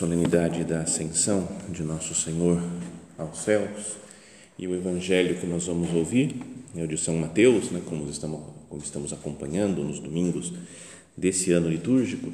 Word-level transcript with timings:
Solenidade 0.00 0.64
da 0.64 0.80
ascensão 0.80 1.46
de 1.68 1.82
nosso 1.82 2.14
Senhor 2.14 2.58
aos 3.18 3.40
céus 3.40 3.98
e 4.58 4.66
o 4.66 4.74
evangelho 4.74 5.38
que 5.38 5.46
nós 5.46 5.66
vamos 5.66 5.92
ouvir 5.92 6.36
é 6.74 6.82
o 6.82 6.88
de 6.88 6.96
São 6.96 7.18
Mateus, 7.18 7.70
né, 7.70 7.82
como 7.84 8.08
estamos, 8.08 8.40
como 8.70 8.82
estamos 8.82 9.12
acompanhando 9.12 9.84
nos 9.84 10.00
domingos 10.00 10.54
desse 11.14 11.52
ano 11.52 11.68
litúrgico, 11.68 12.32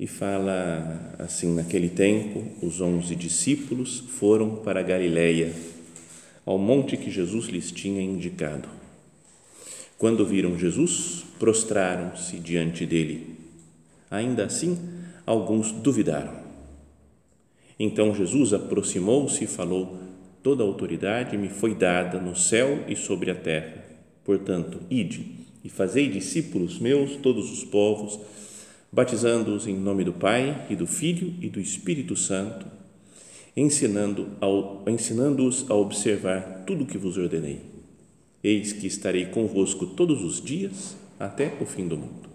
e 0.00 0.06
fala 0.06 1.14
assim: 1.18 1.52
naquele 1.52 1.90
tempo, 1.90 2.42
os 2.66 2.80
onze 2.80 3.14
discípulos 3.14 3.98
foram 4.18 4.56
para 4.56 4.82
Galiléia, 4.82 5.52
ao 6.46 6.56
monte 6.56 6.96
que 6.96 7.10
Jesus 7.10 7.44
lhes 7.48 7.70
tinha 7.70 8.00
indicado. 8.00 8.70
Quando 9.98 10.24
viram 10.24 10.58
Jesus, 10.58 11.26
prostraram-se 11.38 12.38
diante 12.38 12.86
dele. 12.86 13.36
Ainda 14.10 14.46
assim, 14.46 14.78
alguns 15.26 15.70
duvidaram. 15.70 16.43
Então 17.78 18.14
Jesus 18.14 18.52
aproximou-se 18.52 19.42
e 19.44 19.46
falou: 19.46 19.98
Toda 20.42 20.62
a 20.62 20.66
autoridade 20.66 21.36
me 21.36 21.48
foi 21.48 21.74
dada 21.74 22.20
no 22.20 22.36
céu 22.36 22.84
e 22.88 22.94
sobre 22.94 23.30
a 23.30 23.34
terra. 23.34 23.84
Portanto, 24.24 24.80
ide 24.90 25.44
e 25.64 25.68
fazei 25.68 26.08
discípulos 26.08 26.78
meus 26.78 27.16
todos 27.16 27.50
os 27.50 27.64
povos, 27.64 28.20
batizando-os 28.92 29.66
em 29.66 29.74
nome 29.74 30.04
do 30.04 30.12
Pai 30.12 30.66
e 30.70 30.76
do 30.76 30.86
Filho 30.86 31.34
e 31.40 31.48
do 31.48 31.58
Espírito 31.58 32.14
Santo, 32.14 32.66
ensinando-os 33.56 34.28
ensinando 34.86 35.50
a 35.68 35.74
observar 35.74 36.64
tudo 36.66 36.84
o 36.84 36.86
que 36.86 36.98
vos 36.98 37.16
ordenei. 37.16 37.60
Eis 38.42 38.72
que 38.72 38.86
estarei 38.86 39.26
convosco 39.26 39.86
todos 39.86 40.22
os 40.22 40.40
dias 40.40 40.96
até 41.18 41.54
o 41.60 41.64
fim 41.64 41.88
do 41.88 41.96
mundo. 41.96 42.28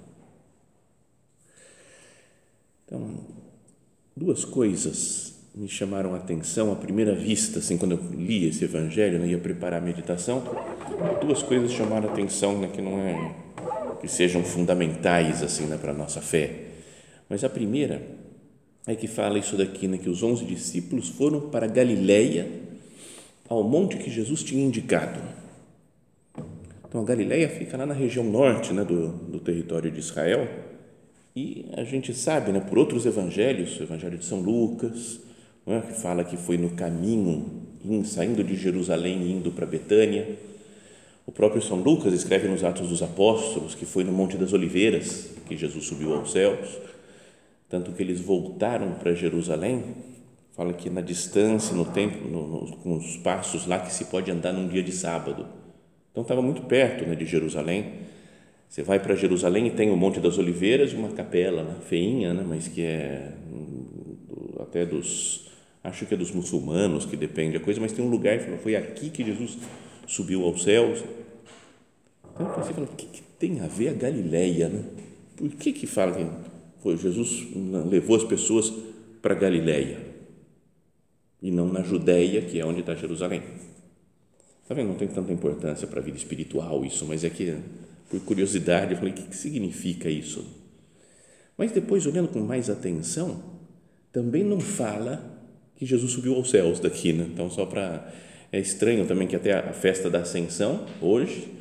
Então, 2.86 3.39
duas 4.20 4.44
coisas 4.44 5.34
me 5.56 5.70
chamaram 5.70 6.14
a 6.14 6.18
atenção 6.18 6.74
à 6.74 6.76
primeira 6.76 7.16
vista, 7.16 7.60
assim, 7.60 7.78
quando 7.78 7.94
eu 7.94 8.00
li 8.12 8.46
esse 8.48 8.66
evangelho, 8.66 9.18
né, 9.18 9.28
ia 9.28 9.38
preparar 9.38 9.82
a 9.82 9.86
meditação, 9.86 10.44
duas 11.22 11.42
coisas 11.42 11.72
chamaram 11.72 12.10
a 12.10 12.12
atenção, 12.12 12.60
né, 12.60 12.68
que 12.68 12.82
não 12.82 13.00
é 13.00 13.34
que 14.02 14.08
sejam 14.10 14.44
fundamentais 14.44 15.42
assim, 15.42 15.66
né, 15.66 15.78
para 15.78 15.92
a 15.92 15.94
nossa 15.94 16.22
fé. 16.22 16.66
Mas 17.30 17.46
a 17.46 17.50
primeira 17.50 18.02
é 18.86 18.94
que 18.94 19.08
fala 19.08 19.40
isso 19.40 19.56
daqui, 19.56 19.88
né, 19.88 19.98
que 19.98 20.10
os 20.10 20.22
onze 20.22 20.44
discípulos 20.44 21.08
foram 21.08 21.50
para 21.50 21.66
Galiléia, 21.66 22.46
ao 23.48 23.64
monte 23.64 23.98
que 23.98 24.10
Jesus 24.10 24.44
tinha 24.44 24.64
indicado. 24.64 25.20
Então, 26.88 27.02
a 27.02 27.06
Galiléia 27.06 27.48
fica 27.48 27.78
lá 27.78 27.86
na 27.86 27.94
região 27.94 28.24
norte 28.24 28.74
né, 28.74 28.84
do, 28.84 29.08
do 29.08 29.40
território 29.40 29.90
de 29.90 30.00
Israel, 30.00 30.48
e 31.40 31.66
a 31.78 31.86
gente 31.86 32.14
sabe, 32.14 32.52
né, 32.52 32.60
por 32.60 32.78
outros 32.78 33.06
evangelhos, 33.06 33.80
o 33.80 33.84
evangelho 33.84 34.18
de 34.18 34.26
São 34.26 34.42
Lucas, 34.42 35.22
é, 35.66 35.80
que 35.80 35.94
fala 35.94 36.22
que 36.22 36.36
foi 36.36 36.58
no 36.58 36.72
caminho, 36.72 37.46
saindo 38.04 38.44
de 38.44 38.58
Jerusalém 38.58 39.32
indo 39.32 39.50
para 39.50 39.66
Betânia. 39.66 40.38
O 41.26 41.32
próprio 41.32 41.62
São 41.62 41.78
Lucas 41.78 42.12
escreve 42.14 42.50
nos 42.50 42.62
Atos 42.62 42.90
dos 42.90 43.02
Apóstolos 43.02 43.74
que 43.74 43.86
foi 43.86 44.04
no 44.04 44.12
Monte 44.12 44.36
das 44.36 44.52
Oliveiras 44.52 45.30
que 45.48 45.56
Jesus 45.56 45.86
subiu 45.86 46.14
aos 46.14 46.34
céus, 46.34 46.78
tanto 47.70 47.94
que 47.94 48.04
eles 48.04 48.20
voltaram 48.20 48.96
para 48.96 49.14
Jerusalém. 49.14 49.96
Fala 50.58 50.74
que 50.74 50.90
na 50.90 51.00
distância, 51.00 51.74
no 51.74 51.86
tempo, 51.86 52.28
no, 52.28 52.48
no, 52.48 52.76
com 52.78 52.98
os 52.98 53.16
passos 53.16 53.66
lá 53.66 53.80
que 53.80 53.94
se 53.94 54.06
pode 54.06 54.30
andar 54.30 54.52
num 54.52 54.68
dia 54.68 54.84
de 54.84 54.92
sábado. 54.92 55.48
Então 56.12 56.24
estava 56.24 56.42
muito 56.42 56.64
perto 56.64 57.08
né, 57.08 57.16
de 57.16 57.26
Jerusalém 57.26 57.99
você 58.70 58.84
vai 58.84 59.00
para 59.00 59.16
Jerusalém 59.16 59.66
e 59.66 59.72
tem 59.72 59.90
o 59.90 59.98
Monte 59.98 60.20
das 60.20 60.38
Oliveiras, 60.38 60.94
uma 60.94 61.10
capela 61.10 61.64
né, 61.64 61.76
feinha, 61.88 62.36
né, 62.36 62.46
mas 62.48 62.68
que 62.68 62.84
é 62.84 63.34
até 64.60 64.86
dos, 64.86 65.50
acho 65.84 66.06
que 66.06 66.14
é 66.14 66.18
dos 66.18 66.32
muçulmanos, 66.32 67.04
que 67.04 67.18
depende 67.18 67.58
a 67.58 67.60
coisa, 67.60 67.82
mas 67.82 67.92
tem 67.92 68.06
um 68.06 68.10
lugar, 68.10 68.40
foi 68.62 68.76
aqui 68.76 69.10
que 69.10 69.26
Jesus 69.26 69.58
subiu 70.06 70.44
aos 70.44 70.62
céus. 70.62 71.04
Então 72.32 72.46
eu 72.48 72.54
pensei, 72.54 72.84
o 72.84 72.88
que, 72.88 73.08
que 73.08 73.22
tem 73.40 73.60
a 73.60 73.68
ver 73.68 73.90
a 73.90 73.94
Galileia? 73.94 74.70
Né? 74.70 74.84
Por 75.36 75.50
que 75.50 75.74
que 75.74 75.88
fala 75.88 76.14
que 76.14 76.28
foi, 76.84 76.96
Jesus 76.96 77.48
levou 77.90 78.16
as 78.16 78.24
pessoas 78.24 78.72
para 79.20 79.34
Galileia 79.34 79.98
e 81.42 81.50
não 81.50 81.68
na 81.68 81.82
Judéia, 81.82 82.44
que 82.44 82.60
é 82.60 82.66
onde 82.66 82.82
está 82.82 82.94
Jerusalém? 82.94 83.42
Está 84.62 84.76
vendo? 84.76 84.90
Não 84.90 84.96
tem 84.96 85.08
tanta 85.08 85.34
importância 85.34 85.88
para 85.88 86.00
a 86.00 86.04
vida 86.04 86.18
espiritual 86.18 86.86
isso, 86.86 87.04
mas 87.08 87.24
é 87.24 87.32
que 87.32 87.58
por 88.10 88.20
curiosidade, 88.22 88.92
eu 88.92 88.98
falei, 88.98 89.14
o 89.14 89.16
que, 89.16 89.24
que 89.24 89.36
significa 89.36 90.10
isso? 90.10 90.44
Mas 91.58 91.72
depois, 91.72 92.06
olhando 92.06 92.30
com 92.30 92.40
mais 92.40 92.70
atenção, 92.70 93.44
também 94.12 94.44
não 94.44 94.60
fala 94.60 95.38
que 95.76 95.86
Jesus 95.86 96.14
subiu 96.14 96.36
aos 96.36 96.50
céus 96.50 96.80
daqui, 96.80 97.14
né? 97.14 97.28
Então, 97.32 97.50
só 97.50 97.66
para. 97.66 98.12
É 98.52 98.60
estranho 98.60 99.06
também 99.06 99.28
que 99.28 99.36
até 99.36 99.54
a 99.54 99.74
festa 99.74 100.10
da 100.10 100.22
Ascensão, 100.22 100.88
hoje, 101.00 101.54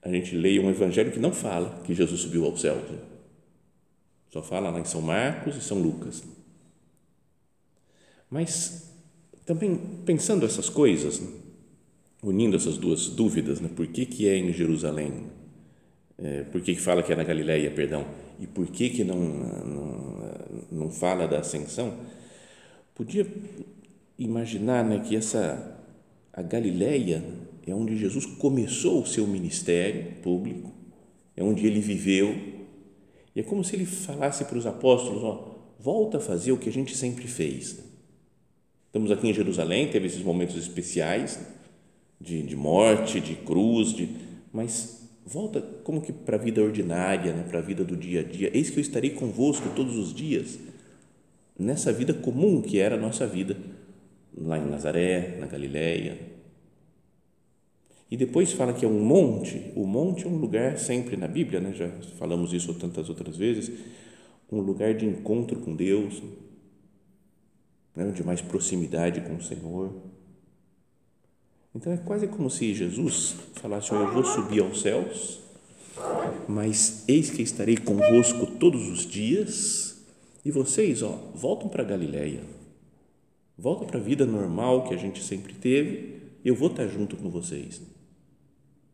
a 0.00 0.08
gente 0.08 0.36
leia 0.36 0.62
um 0.62 0.70
evangelho 0.70 1.10
que 1.10 1.18
não 1.18 1.32
fala 1.32 1.82
que 1.84 1.92
Jesus 1.92 2.20
subiu 2.20 2.44
aos 2.44 2.60
céus. 2.60 2.88
Né? 2.88 2.98
Só 4.30 4.40
fala 4.40 4.70
lá 4.70 4.78
em 4.78 4.84
São 4.84 5.02
Marcos 5.02 5.56
e 5.56 5.60
São 5.60 5.80
Lucas. 5.80 6.22
Mas, 8.30 8.92
também 9.44 9.76
pensando 10.04 10.46
essas 10.46 10.68
coisas, 10.68 11.18
né? 11.18 11.28
unindo 12.22 12.54
essas 12.54 12.78
duas 12.78 13.08
dúvidas, 13.08 13.60
né? 13.60 13.68
por 13.74 13.88
que, 13.88 14.06
que 14.06 14.28
é 14.28 14.36
em 14.36 14.52
Jerusalém 14.52 15.24
é, 16.18 16.42
por 16.44 16.60
que, 16.60 16.74
que 16.74 16.80
fala 16.80 17.02
que 17.02 17.12
é 17.12 17.16
na 17.16 17.24
Galileia, 17.24 17.70
perdão, 17.70 18.06
e 18.40 18.46
por 18.46 18.66
que, 18.68 18.90
que 18.90 19.04
não, 19.04 19.18
não, 19.18 20.18
não 20.70 20.90
fala 20.90 21.26
da 21.26 21.40
ascensão, 21.40 21.94
podia 22.94 23.26
imaginar 24.18 24.84
né, 24.84 25.02
que 25.06 25.14
essa, 25.14 25.78
a 26.32 26.42
Galileia 26.42 27.22
é 27.66 27.74
onde 27.74 27.96
Jesus 27.96 28.24
começou 28.24 29.02
o 29.02 29.06
seu 29.06 29.26
ministério 29.26 30.12
público, 30.22 30.72
é 31.36 31.42
onde 31.42 31.66
ele 31.66 31.80
viveu, 31.80 32.34
e 33.34 33.40
é 33.40 33.42
como 33.42 33.62
se 33.62 33.76
ele 33.76 33.84
falasse 33.84 34.44
para 34.44 34.56
os 34.56 34.66
apóstolos, 34.66 35.22
ó, 35.22 35.56
volta 35.78 36.16
a 36.16 36.20
fazer 36.20 36.52
o 36.52 36.58
que 36.58 36.70
a 36.70 36.72
gente 36.72 36.96
sempre 36.96 37.26
fez. 37.26 37.84
Estamos 38.86 39.10
aqui 39.10 39.28
em 39.28 39.34
Jerusalém, 39.34 39.90
teve 39.90 40.06
esses 40.06 40.22
momentos 40.22 40.56
especiais 40.56 41.38
de, 42.18 42.42
de 42.42 42.56
morte, 42.56 43.20
de 43.20 43.34
cruz, 43.34 43.92
de, 43.92 44.08
mas 44.50 45.05
volta 45.26 45.60
como 45.82 46.00
que 46.00 46.12
para 46.12 46.36
a 46.36 46.38
vida 46.38 46.62
ordinária, 46.62 47.32
né, 47.32 47.42
para 47.42 47.58
a 47.58 47.62
vida 47.62 47.84
do 47.84 47.96
dia 47.96 48.20
a 48.20 48.22
dia. 48.22 48.50
Eis 48.54 48.70
que 48.70 48.78
eu 48.78 48.80
estarei 48.80 49.10
convosco 49.10 49.68
todos 49.74 49.98
os 49.98 50.14
dias, 50.14 50.58
nessa 51.58 51.92
vida 51.92 52.14
comum 52.14 52.62
que 52.62 52.78
era 52.78 52.94
a 52.94 52.98
nossa 52.98 53.26
vida, 53.26 53.56
lá 54.36 54.56
em 54.56 54.70
Nazaré, 54.70 55.36
na 55.40 55.46
Galileia. 55.46 56.36
E 58.08 58.16
depois 58.16 58.52
fala 58.52 58.72
que 58.72 58.84
é 58.84 58.88
um 58.88 59.04
monte, 59.04 59.72
o 59.74 59.84
monte 59.84 60.26
é 60.26 60.28
um 60.28 60.36
lugar 60.36 60.78
sempre 60.78 61.16
na 61.16 61.26
Bíblia, 61.26 61.58
né, 61.58 61.72
já 61.72 61.88
falamos 62.18 62.52
isso 62.52 62.72
tantas 62.74 63.08
outras 63.08 63.36
vezes, 63.36 63.72
um 64.50 64.60
lugar 64.60 64.94
de 64.94 65.06
encontro 65.06 65.58
com 65.58 65.74
Deus, 65.74 66.22
né, 67.96 68.12
de 68.12 68.22
mais 68.22 68.40
proximidade 68.40 69.22
com 69.22 69.34
o 69.34 69.42
Senhor 69.42 69.92
então 71.76 71.92
é 71.92 71.98
quase 71.98 72.26
como 72.26 72.48
se 72.48 72.72
Jesus 72.72 73.36
falasse: 73.52 73.92
Eu 73.92 74.10
vou 74.10 74.24
subir 74.24 74.62
aos 74.62 74.80
céus, 74.80 75.40
mas 76.48 77.04
eis 77.06 77.28
que 77.28 77.42
estarei 77.42 77.76
convosco 77.76 78.46
todos 78.58 78.88
os 78.88 79.06
dias, 79.06 80.02
e 80.42 80.50
vocês 80.50 81.02
ó, 81.02 81.30
voltam 81.34 81.68
para 81.68 81.84
Galiléia. 81.84 82.40
Volta 83.58 83.84
para 83.84 83.98
a 83.98 84.02
vida 84.02 84.24
normal 84.24 84.84
que 84.88 84.94
a 84.94 84.96
gente 84.96 85.22
sempre 85.22 85.52
teve, 85.52 86.22
eu 86.42 86.54
vou 86.54 86.68
estar 86.68 86.88
junto 86.88 87.14
com 87.14 87.28
vocês. 87.30 87.82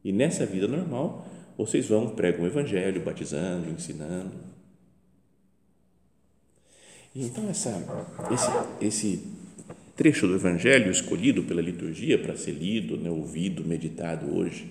E 0.04 0.12
nessa 0.12 0.44
vida 0.44 0.66
normal, 0.66 1.24
vocês 1.56 1.86
vão, 1.86 2.10
pregam 2.10 2.42
o 2.42 2.46
evangelho, 2.46 3.04
batizando, 3.04 3.70
ensinando. 3.70 4.32
E 7.14 7.24
então, 7.24 7.48
essa, 7.48 7.80
esse, 8.32 8.84
esse 8.84 9.41
trecho 9.96 10.26
do 10.26 10.34
evangelho 10.34 10.90
escolhido 10.90 11.42
pela 11.44 11.60
liturgia 11.62 12.18
para 12.18 12.36
ser 12.36 12.52
lido, 12.52 12.96
né, 12.96 13.10
ouvido, 13.10 13.64
meditado 13.64 14.34
hoje, 14.34 14.66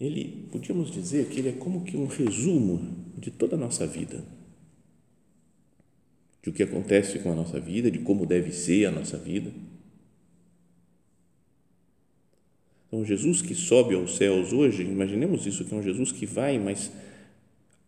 ele, 0.00 0.48
podíamos 0.50 0.90
dizer 0.90 1.26
que 1.28 1.38
ele 1.38 1.50
é 1.50 1.52
como 1.52 1.84
que 1.84 1.96
um 1.96 2.06
resumo 2.06 2.80
de 3.16 3.30
toda 3.30 3.54
a 3.54 3.58
nossa 3.58 3.86
vida. 3.86 4.24
De 6.42 6.50
o 6.50 6.52
que 6.52 6.64
acontece 6.64 7.20
com 7.20 7.30
a 7.30 7.36
nossa 7.36 7.60
vida, 7.60 7.88
de 7.88 8.00
como 8.00 8.26
deve 8.26 8.50
ser 8.50 8.86
a 8.86 8.90
nossa 8.90 9.16
vida. 9.16 9.52
Então, 12.88 13.04
Jesus 13.04 13.40
que 13.40 13.54
sobe 13.54 13.94
aos 13.94 14.16
céus 14.16 14.52
hoje, 14.52 14.82
imaginemos 14.82 15.46
isso, 15.46 15.64
que 15.64 15.72
é 15.72 15.76
um 15.76 15.82
Jesus 15.82 16.10
que 16.10 16.26
vai, 16.26 16.58
mas 16.58 16.90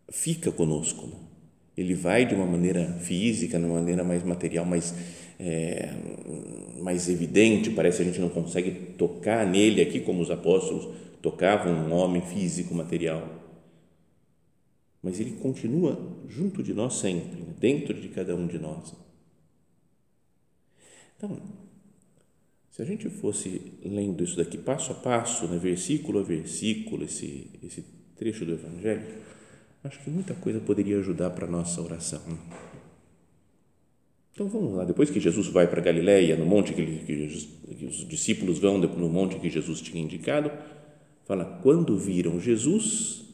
fica 0.08 0.52
conosco. 0.52 1.06
Né? 1.06 1.16
Ele 1.76 1.94
vai 1.94 2.24
de 2.24 2.34
uma 2.34 2.46
maneira 2.46 2.86
física, 3.00 3.58
de 3.58 3.64
uma 3.64 3.74
maneira 3.74 4.04
mais 4.04 4.22
material, 4.22 4.64
mais, 4.64 4.94
é, 5.38 5.92
mais 6.80 7.08
evidente, 7.08 7.70
parece 7.70 7.98
que 7.98 8.02
a 8.02 8.06
gente 8.06 8.20
não 8.20 8.28
consegue 8.28 8.70
tocar 8.96 9.46
nele 9.46 9.80
aqui 9.80 10.00
como 10.00 10.22
os 10.22 10.30
apóstolos 10.30 10.94
tocavam 11.20 11.72
um 11.72 11.92
homem 11.92 12.22
físico, 12.22 12.74
material. 12.74 13.42
Mas 15.02 15.20
ele 15.20 15.32
continua 15.32 15.98
junto 16.28 16.62
de 16.62 16.72
nós 16.72 16.94
sempre, 16.94 17.40
né? 17.40 17.54
dentro 17.58 17.94
de 17.94 18.08
cada 18.08 18.34
um 18.34 18.46
de 18.46 18.58
nós. 18.58 18.94
Então, 21.16 21.38
se 22.70 22.82
a 22.82 22.84
gente 22.84 23.08
fosse 23.08 23.72
lendo 23.84 24.24
isso 24.24 24.36
daqui 24.36 24.58
passo 24.58 24.92
a 24.92 24.94
passo, 24.94 25.46
né, 25.46 25.58
versículo 25.58 26.18
a 26.18 26.22
versículo, 26.22 27.04
esse, 27.04 27.50
esse 27.62 27.84
trecho 28.16 28.44
do 28.44 28.52
Evangelho, 28.52 29.06
acho 29.84 30.02
que 30.02 30.10
muita 30.10 30.34
coisa 30.34 30.58
poderia 30.60 30.98
ajudar 30.98 31.30
para 31.30 31.46
a 31.46 31.50
nossa 31.50 31.80
oração. 31.80 32.22
Então 34.34 34.48
vamos 34.48 34.74
lá, 34.74 34.84
depois 34.84 35.08
que 35.08 35.20
Jesus 35.20 35.46
vai 35.46 35.66
para 35.66 35.80
Galiléia, 35.80 36.36
no 36.36 36.44
monte 36.44 36.74
que, 36.74 36.80
ele, 36.80 37.04
que, 37.04 37.16
Jesus, 37.16 37.48
que 37.78 37.86
os 37.86 38.06
discípulos 38.06 38.58
vão 38.58 38.78
no 38.78 39.08
monte 39.08 39.38
que 39.38 39.48
Jesus 39.48 39.80
tinha 39.80 40.02
indicado, 40.02 40.50
Fala, 41.24 41.58
quando 41.62 41.98
viram 41.98 42.38
Jesus, 42.38 43.24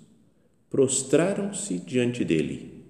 prostraram-se 0.70 1.79
diante 1.79 2.25
dele. 2.25 2.85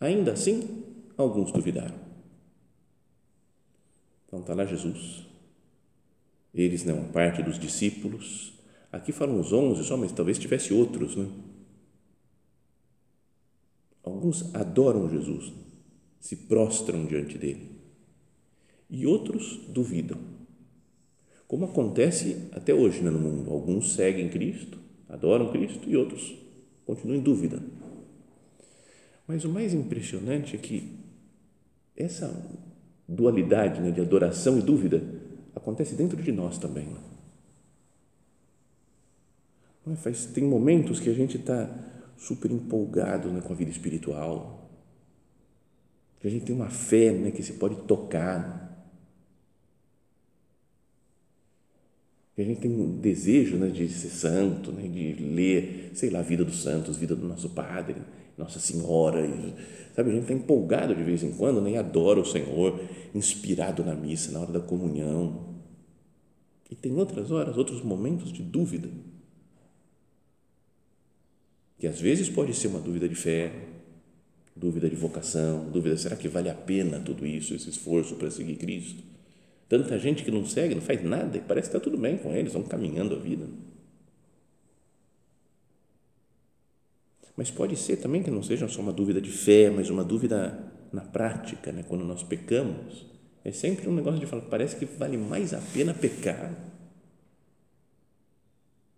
Ainda 0.00 0.32
assim, 0.32 0.84
alguns 1.16 1.52
duvidaram. 1.52 1.94
Então 4.26 4.40
está 4.40 4.54
lá 4.54 4.64
Jesus. 4.64 5.26
Eles 6.52 6.84
não, 6.84 7.04
parte 7.04 7.42
dos 7.42 7.58
discípulos. 7.58 8.52
Aqui 8.90 9.12
falam 9.12 9.38
os 9.38 9.52
onze 9.52 9.84
só, 9.84 9.96
mas 9.96 10.10
talvez 10.10 10.38
tivesse 10.38 10.74
outros, 10.74 11.14
né? 11.14 11.28
Alguns 14.02 14.52
adoram 14.52 15.08
Jesus, 15.08 15.52
se 16.20 16.36
prostram 16.36 17.06
diante 17.06 17.36
dele. 17.36 17.70
E 18.88 19.06
outros 19.06 19.60
duvidam 19.68 20.30
como 21.50 21.64
acontece 21.64 22.48
até 22.52 22.72
hoje 22.72 23.02
né, 23.02 23.10
no 23.10 23.18
mundo. 23.18 23.50
Alguns 23.50 23.94
seguem 23.94 24.28
Cristo, 24.28 24.78
adoram 25.08 25.50
Cristo 25.50 25.90
e 25.90 25.96
outros 25.96 26.38
continuam 26.86 27.18
em 27.18 27.20
dúvida. 27.20 27.60
Mas 29.26 29.44
o 29.44 29.48
mais 29.48 29.74
impressionante 29.74 30.54
é 30.54 30.58
que 30.60 30.96
essa 31.96 32.32
dualidade 33.08 33.80
né, 33.80 33.90
de 33.90 34.00
adoração 34.00 34.60
e 34.60 34.62
dúvida 34.62 35.02
acontece 35.52 35.96
dentro 35.96 36.22
de 36.22 36.30
nós 36.30 36.56
também. 36.56 36.86
Não 39.84 39.92
é? 39.92 39.96
Faz, 39.96 40.26
tem 40.26 40.44
momentos 40.44 41.00
que 41.00 41.10
a 41.10 41.14
gente 41.14 41.36
está 41.36 41.68
super 42.16 42.52
empolgado 42.52 43.28
né, 43.28 43.40
com 43.40 43.52
a 43.52 43.56
vida 43.56 43.72
espiritual, 43.72 44.59
que 46.20 46.28
a 46.28 46.30
gente 46.30 46.44
tem 46.44 46.54
uma 46.54 46.68
fé 46.68 47.10
né, 47.12 47.30
que 47.30 47.42
se 47.42 47.54
pode 47.54 47.76
tocar 47.82 48.70
a 52.42 52.44
gente 52.44 52.60
tem 52.60 52.70
um 52.70 52.98
desejo 52.98 53.56
né, 53.56 53.68
de 53.68 53.88
ser 53.88 54.08
santo, 54.08 54.72
né, 54.72 54.88
de 54.88 55.12
ler, 55.14 55.90
sei 55.94 56.10
lá, 56.10 56.20
a 56.20 56.22
vida 56.22 56.44
dos 56.44 56.62
santos, 56.62 56.96
vida 56.96 57.14
do 57.14 57.26
nosso 57.26 57.50
Padre, 57.50 57.96
Nossa 58.36 58.58
Senhora, 58.58 59.26
e, 59.26 59.54
sabe? 59.94 60.10
A 60.10 60.12
gente 60.12 60.22
está 60.22 60.34
empolgado 60.34 60.94
de 60.94 61.02
vez 61.02 61.22
em 61.22 61.32
quando, 61.32 61.60
né, 61.60 61.72
e 61.72 61.76
adora 61.76 62.20
o 62.20 62.24
Senhor, 62.24 62.80
inspirado 63.14 63.84
na 63.84 63.94
missa, 63.94 64.32
na 64.32 64.40
hora 64.40 64.52
da 64.52 64.60
comunhão. 64.60 65.50
E 66.70 66.74
tem 66.74 66.92
outras 66.92 67.30
horas, 67.30 67.56
outros 67.56 67.82
momentos 67.82 68.32
de 68.32 68.42
dúvida, 68.42 68.88
que 71.78 71.86
às 71.86 72.00
vezes 72.00 72.28
pode 72.28 72.54
ser 72.54 72.68
uma 72.68 72.78
dúvida 72.78 73.08
de 73.08 73.14
fé, 73.14 73.52
dúvida 74.60 74.88
de 74.88 74.94
vocação, 74.94 75.64
dúvida, 75.70 75.96
será 75.96 76.14
que 76.14 76.28
vale 76.28 76.50
a 76.50 76.54
pena 76.54 77.00
tudo 77.00 77.26
isso, 77.26 77.54
esse 77.54 77.70
esforço 77.70 78.14
para 78.16 78.30
seguir 78.30 78.56
Cristo? 78.56 79.02
Tanta 79.68 79.98
gente 79.98 80.22
que 80.22 80.30
não 80.30 80.44
segue, 80.44 80.74
não 80.74 80.82
faz 80.82 81.02
nada 81.02 81.38
e 81.38 81.40
parece 81.40 81.70
que 81.70 81.76
está 81.76 81.80
tudo 81.82 81.96
bem 81.96 82.18
com 82.18 82.34
eles, 82.34 82.52
vão 82.52 82.62
caminhando 82.62 83.14
a 83.14 83.18
vida. 83.18 83.46
Mas 87.36 87.50
pode 87.50 87.74
ser 87.76 87.96
também 87.96 88.22
que 88.22 88.30
não 88.30 88.42
seja 88.42 88.68
só 88.68 88.82
uma 88.82 88.92
dúvida 88.92 89.20
de 89.20 89.30
fé, 89.30 89.70
mas 89.70 89.88
uma 89.88 90.04
dúvida 90.04 90.62
na 90.92 91.00
prática, 91.00 91.72
né? 91.72 91.84
quando 91.88 92.04
nós 92.04 92.22
pecamos. 92.22 93.06
É 93.42 93.50
sempre 93.50 93.88
um 93.88 93.94
negócio 93.94 94.20
de 94.20 94.26
falar, 94.26 94.42
parece 94.42 94.76
que 94.76 94.84
vale 94.84 95.16
mais 95.16 95.54
a 95.54 95.60
pena 95.72 95.94
pecar. 95.94 96.52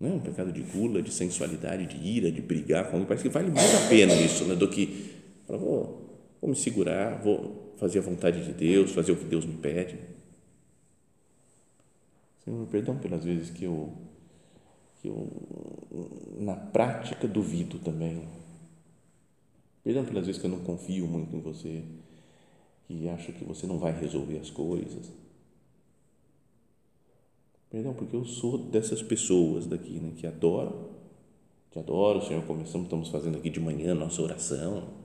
Não 0.00 0.10
é 0.10 0.12
um 0.14 0.18
pecado 0.18 0.50
de 0.50 0.62
gula, 0.62 1.00
de 1.00 1.12
sensualidade, 1.12 1.86
de 1.86 1.96
ira, 2.04 2.32
de 2.32 2.40
brigar 2.40 2.86
com 2.86 2.94
alguém. 2.94 3.06
Parece 3.06 3.22
que 3.22 3.28
vale 3.28 3.52
mais 3.52 3.72
a 3.72 3.88
pena 3.88 4.12
isso 4.14 4.44
né? 4.46 4.56
do 4.56 4.66
que, 4.66 5.11
vou, 5.56 6.18
vou 6.40 6.50
me 6.50 6.56
segurar, 6.56 7.22
vou 7.22 7.74
fazer 7.76 7.98
a 7.98 8.02
vontade 8.02 8.44
de 8.44 8.52
Deus, 8.52 8.92
fazer 8.92 9.12
o 9.12 9.16
que 9.16 9.24
Deus 9.24 9.44
me 9.44 9.56
pede. 9.56 9.98
Senhor, 12.44 12.66
perdão 12.66 12.98
pelas 12.98 13.24
vezes 13.24 13.50
que 13.50 13.64
eu, 13.64 13.92
que 15.00 15.08
eu, 15.08 15.28
na 16.38 16.56
prática, 16.56 17.28
duvido 17.28 17.78
também. 17.78 18.26
Perdão 19.84 20.04
pelas 20.04 20.26
vezes 20.26 20.40
que 20.40 20.46
eu 20.46 20.50
não 20.50 20.60
confio 20.60 21.06
muito 21.06 21.34
em 21.34 21.40
você, 21.40 21.82
que 22.86 23.08
acho 23.08 23.32
que 23.32 23.44
você 23.44 23.66
não 23.66 23.78
vai 23.78 23.92
resolver 23.98 24.38
as 24.38 24.50
coisas. 24.50 25.10
Perdão, 27.70 27.94
porque 27.94 28.14
eu 28.14 28.24
sou 28.24 28.58
dessas 28.58 29.02
pessoas 29.02 29.66
daqui, 29.66 29.98
né, 29.98 30.12
que 30.16 30.26
adoram, 30.26 30.90
que 31.70 31.78
adoram, 31.78 32.20
Senhor, 32.20 32.44
começamos, 32.44 32.86
estamos 32.86 33.08
fazendo 33.08 33.38
aqui 33.38 33.48
de 33.48 33.58
manhã 33.58 33.94
nossa 33.94 34.20
oração, 34.20 35.01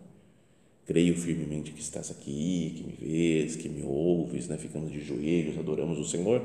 creio 0.87 1.15
firmemente 1.17 1.73
que 1.73 1.81
estás 1.81 2.09
aqui, 2.09 2.73
que 2.77 2.83
me 2.83 2.93
vês, 2.93 3.57
que 3.57 3.67
me 3.67 3.83
ouves, 3.83 4.47
né, 4.47 4.57
ficamos 4.57 4.89
de 4.89 5.01
joelhos, 5.01 5.59
adoramos 5.59 5.99
o 5.99 6.05
Senhor, 6.05 6.41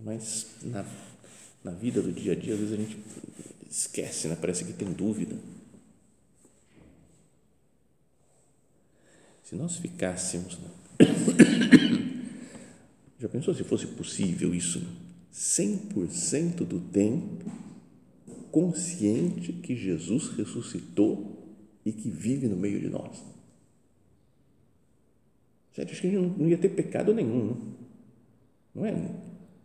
mas 0.00 0.46
na, 0.62 0.84
na 1.62 1.72
vida 1.72 2.00
do 2.00 2.10
dia 2.10 2.32
a 2.32 2.34
dia, 2.34 2.54
às 2.54 2.58
vezes 2.58 2.74
a 2.74 2.76
gente 2.76 2.96
esquece, 3.70 4.28
né? 4.28 4.38
parece 4.40 4.64
que 4.64 4.72
tem 4.72 4.90
dúvida. 4.92 5.36
Se 9.44 9.54
nós 9.54 9.76
ficássemos. 9.76 10.58
Já 13.18 13.28
pensou 13.28 13.54
se 13.54 13.64
fosse 13.64 13.86
possível 13.86 14.54
isso? 14.54 14.82
100% 15.32 16.64
do 16.64 16.80
tempo 16.80 17.50
consciente 18.50 19.52
que 19.52 19.76
Jesus 19.76 20.28
ressuscitou 20.30 21.35
e 21.86 21.92
que 21.92 22.10
vive 22.10 22.48
no 22.48 22.56
meio 22.56 22.80
de 22.80 22.88
nós. 22.88 23.24
Gente, 25.72 25.92
acho 25.92 26.00
que 26.00 26.08
a 26.08 26.10
gente 26.10 26.38
não 26.38 26.48
ia 26.48 26.58
ter 26.58 26.70
pecado 26.70 27.14
nenhum, 27.14 27.56
não 28.74 28.84
é? 28.84 28.92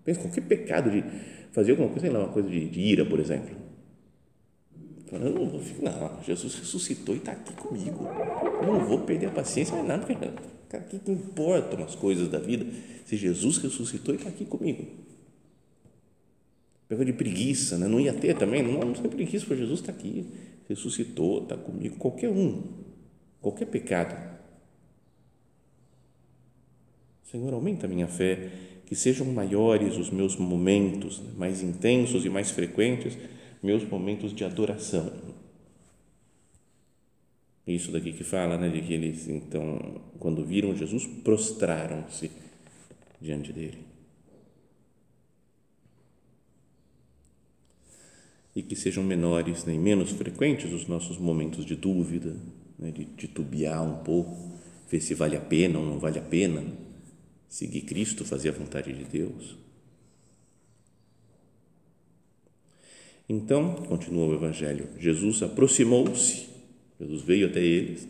Pensa 0.06 0.22
qualquer 0.22 0.42
pecado 0.42 0.92
de 0.92 1.04
fazer 1.51 1.72
alguma 1.72 1.90
coisa, 1.90 2.01
sei 2.01 2.10
lá, 2.12 2.20
uma 2.20 2.32
coisa 2.32 2.48
de, 2.48 2.70
de 2.70 2.80
ira, 2.80 3.04
por 3.06 3.20
exemplo. 3.20 3.56
Eu 5.12 5.20
não 5.20 5.50
vou 5.50 5.60
ficar, 5.60 5.92
não, 5.92 6.24
Jesus 6.24 6.56
ressuscitou 6.56 7.16
e 7.16 7.18
está 7.18 7.32
aqui 7.32 7.54
comigo. 7.54 8.06
Eu 8.62 8.68
não 8.68 8.86
vou 8.86 9.00
perder 9.00 9.25
a 9.25 9.32
paciência, 9.32 9.75
mas 9.75 9.88
nada, 9.88 10.06
porque 10.06 10.13
o 10.78 10.82
que, 10.84 11.00
que 11.00 11.12
importam 11.12 11.84
as 11.84 11.96
coisas 11.96 12.30
da 12.30 12.40
vida 12.40 12.66
se 13.04 13.18
Jesus 13.18 13.58
ressuscitou 13.58 14.13
e 14.13 14.18
está 14.18 14.30
aqui 14.30 14.46
comigo? 14.46 14.86
Pegou 16.88 17.04
de 17.04 17.13
preguiça, 17.13 17.78
né? 17.78 17.88
não 17.88 18.00
ia 18.00 18.13
ter 18.13 18.38
também, 18.38 18.62
não, 18.62 18.74
não 18.74 18.94
tem 18.94 19.10
preguiça, 19.10 19.46
porque 19.46 19.62
Jesus 19.62 19.80
está 19.80 19.92
aqui, 19.92 20.25
ressuscitou, 20.68 21.44
está 21.44 21.58
comigo, 21.58 21.98
qualquer 21.98 22.30
um, 22.30 22.63
qualquer 23.41 23.65
pecado. 23.65 24.32
Senhor, 27.24 27.53
aumenta 27.53 27.86
a 27.86 27.89
minha 27.89 28.08
fé 28.08 28.51
que 28.86 28.96
sejam 28.96 29.25
maiores 29.27 29.96
os 29.98 30.10
meus 30.10 30.36
momentos, 30.36 31.20
né, 31.20 31.32
mais 31.38 31.63
intensos 31.63 32.25
e 32.25 32.30
mais 32.30 32.51
frequentes, 32.51 33.18
meus 33.63 33.88
momentos 33.88 34.36
de 34.36 34.44
adoração. 34.44 35.12
Isso 37.65 37.91
daqui 37.91 38.12
que 38.12 38.24
fala, 38.24 38.58
né, 38.58 38.68
de 38.68 38.82
que 38.82 38.94
eles 38.94 39.30
então, 39.30 40.01
quando 40.20 40.44
viram 40.44 40.75
Jesus, 40.75 41.06
prostraram-se 41.06 42.30
diante 43.22 43.53
dele. 43.53 43.90
E 48.55 48.62
que 48.62 48.75
sejam 48.75 49.03
menores 49.03 49.65
nem 49.65 49.79
menos 49.79 50.12
frequentes 50.12 50.72
os 50.74 50.88
nossos 50.88 51.17
momentos 51.17 51.65
de 51.65 51.75
dúvida, 51.75 52.36
né, 52.77 52.91
de 52.91 53.05
titubear 53.05 53.84
um 53.84 54.03
pouco, 54.03 54.51
ver 54.89 55.01
se 55.01 55.13
vale 55.13 55.38
a 55.38 55.41
pena 55.41 55.79
ou 55.79 55.86
não 55.86 56.00
vale 56.00 56.20
a 56.20 56.22
pena 56.22 56.63
seguir 57.48 57.81
Cristo, 57.81 58.25
fazer 58.25 58.50
a 58.50 58.53
vontade 58.53 58.93
de 58.93 59.03
Deus. 59.03 59.58
Então, 63.27 63.75
continua 63.75 64.27
o 64.27 64.34
Evangelho, 64.34 64.89
Jesus 64.98 65.41
aproximou-se, 65.41 66.50
Jesus 67.00 67.22
veio 67.22 67.48
até 67.48 67.62
eles 67.62 68.08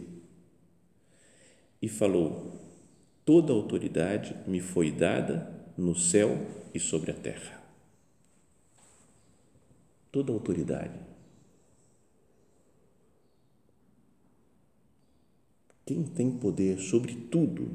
e 1.82 1.88
falou: 1.88 2.60
Toda 3.24 3.54
autoridade 3.54 4.36
me 4.48 4.60
foi 4.60 4.92
dada 4.92 5.52
no 5.78 5.96
céu 5.96 6.38
e 6.74 6.80
sobre 6.80 7.12
a 7.12 7.14
terra. 7.14 7.61
Toda 10.12 10.32
autoridade. 10.32 11.00
Quem 15.86 16.04
tem 16.04 16.32
poder 16.32 16.80
sobre 16.80 17.16
tudo, 17.16 17.70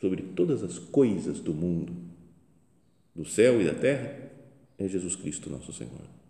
sobre 0.00 0.22
todas 0.22 0.62
as 0.62 0.78
coisas 0.78 1.40
do 1.40 1.54
mundo, 1.54 1.92
do 3.14 3.24
céu 3.24 3.60
e 3.60 3.64
da 3.64 3.74
terra, 3.74 4.30
é 4.78 4.88
Jesus 4.88 5.14
Cristo, 5.16 5.50
nosso 5.50 5.72
Senhor. 5.72 6.20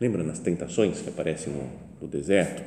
Lembra 0.00 0.22
nas 0.22 0.38
tentações 0.38 1.00
que 1.00 1.08
aparecem 1.08 1.52
no, 1.52 1.70
no 2.00 2.08
deserto, 2.08 2.62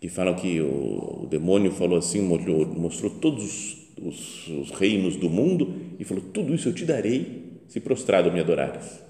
que 0.00 0.08
falam 0.08 0.34
que 0.34 0.60
o, 0.60 1.26
demônio 1.30 1.70
falou 1.72 1.98
assim, 1.98 2.20
mostrou, 2.20 3.10
todos 3.20 3.88
os, 4.00 4.48
os, 4.48 4.70
reinos 4.70 5.16
do 5.16 5.28
mundo 5.28 5.74
e 5.98 6.04
falou: 6.04 6.24
Tudo 6.32 6.54
isso 6.54 6.68
eu 6.68 6.74
te 6.74 6.84
darei 6.84 7.60
se 7.68 7.80
prostrado 7.80 8.32
me 8.32 8.40
adorares. 8.40 9.09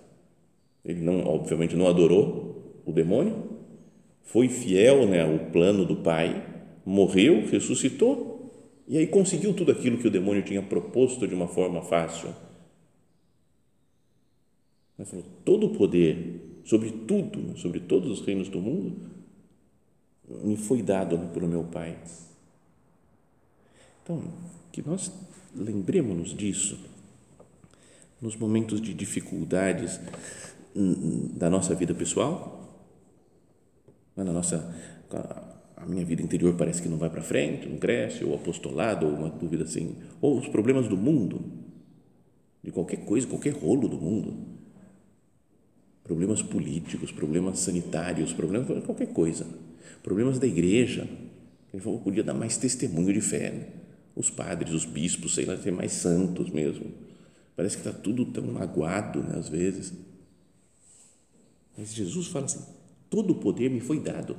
Ele, 0.85 1.01
não, 1.01 1.25
obviamente, 1.25 1.77
não 1.77 1.87
adorou 1.87 2.83
o 2.87 2.93
demônio, 2.93 3.45
foi 4.23 4.49
fiel 4.49 5.07
né, 5.07 5.23
ao 5.23 5.51
plano 5.51 5.85
do 5.85 5.97
Pai, 5.97 6.45
morreu, 6.85 7.47
ressuscitou 7.47 8.53
e 8.89 8.99
aí 8.99 9.07
conseguiu 9.07 9.55
tudo 9.55 9.73
aquilo 9.73 9.99
que 9.99 10.09
o 10.09 10.11
demônio 10.11 10.43
tinha 10.43 10.63
proposto 10.63 11.27
de 11.27 11.35
uma 11.35 11.47
forma 11.47 11.83
fácil 11.83 12.31
ele 15.01 15.09
falou, 15.09 15.25
todo 15.45 15.67
o 15.67 15.71
poder 15.71 16.61
sobre 16.65 16.91
tudo, 16.91 17.57
sobre 17.57 17.81
todos 17.81 18.11
os 18.11 18.27
reinos 18.27 18.49
do 18.49 18.61
mundo, 18.61 18.97
me 20.29 20.57
foi 20.57 20.83
dado 20.83 21.19
pelo 21.33 21.49
meu 21.49 21.65
Pai. 21.65 21.99
Então, 24.03 24.23
que 24.71 24.87
nós 24.87 25.11
lembremos-nos 25.55 26.37
disso 26.37 26.79
nos 28.21 28.37
momentos 28.37 28.81
de 28.81 28.93
dificuldades 28.93 29.99
da 31.35 31.51
nossa 31.51 31.75
vida 31.75 31.95
pessoal, 31.95 32.59
na 34.17 34.25
nossa 34.25 34.75
a 35.77 35.87
minha 35.87 36.05
vida 36.05 36.23
interior 36.23 36.55
parece 36.57 36.83
que 36.83 36.89
não 36.89 36.99
vai 36.99 37.09
para 37.09 37.23
frente, 37.23 37.69
não 37.69 37.79
cresce, 37.79 38.23
ou 38.23 38.35
apostolado, 38.35 39.07
ou 39.07 39.15
uma 39.15 39.31
dúvida 39.31 39.65
assim, 39.65 39.97
ou 40.21 40.39
os 40.39 40.47
problemas 40.47 40.87
do 40.87 40.97
mundo, 40.97 41.43
de 42.63 42.71
qualquer 42.71 43.05
coisa, 43.05 43.27
qualquer 43.27 43.55
rolo 43.55 43.89
do 43.89 43.97
mundo 43.97 44.61
problemas 46.11 46.43
políticos, 46.43 47.13
problemas 47.13 47.61
sanitários, 47.61 48.33
problemas 48.33 48.85
qualquer 48.85 49.13
coisa, 49.13 49.47
problemas 50.03 50.41
da 50.41 50.47
igreja. 50.47 51.07
Ele 51.73 51.81
falou, 51.81 52.01
podia 52.01 52.25
dar 52.25 52.35
mais 52.35 52.57
testemunho 52.57 53.13
de 53.13 53.21
fé. 53.21 53.53
Né? 53.53 53.67
Os 54.17 54.29
padres, 54.29 54.73
os 54.73 54.85
bispos, 54.85 55.37
sei 55.37 55.45
lá, 55.45 55.57
ser 55.57 55.71
mais 55.71 55.93
santos 55.93 56.51
mesmo. 56.51 56.87
Parece 57.55 57.77
que 57.77 57.87
está 57.87 57.97
tudo 57.97 58.25
tão 58.25 58.43
magoado, 58.43 59.23
né, 59.23 59.39
às 59.39 59.49
vezes. 59.49 59.93
Mas 61.81 61.95
Jesus 61.95 62.27
fala 62.27 62.45
assim: 62.45 62.63
todo 63.09 63.31
o 63.31 63.37
poder 63.37 63.71
me 63.71 63.81
foi 63.81 63.99
dado. 63.99 64.37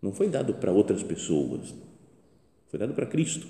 Não 0.00 0.12
foi 0.12 0.28
dado 0.28 0.54
para 0.54 0.70
outras 0.70 1.02
pessoas, 1.02 1.74
foi 2.68 2.78
dado 2.78 2.94
para 2.94 3.04
Cristo. 3.04 3.46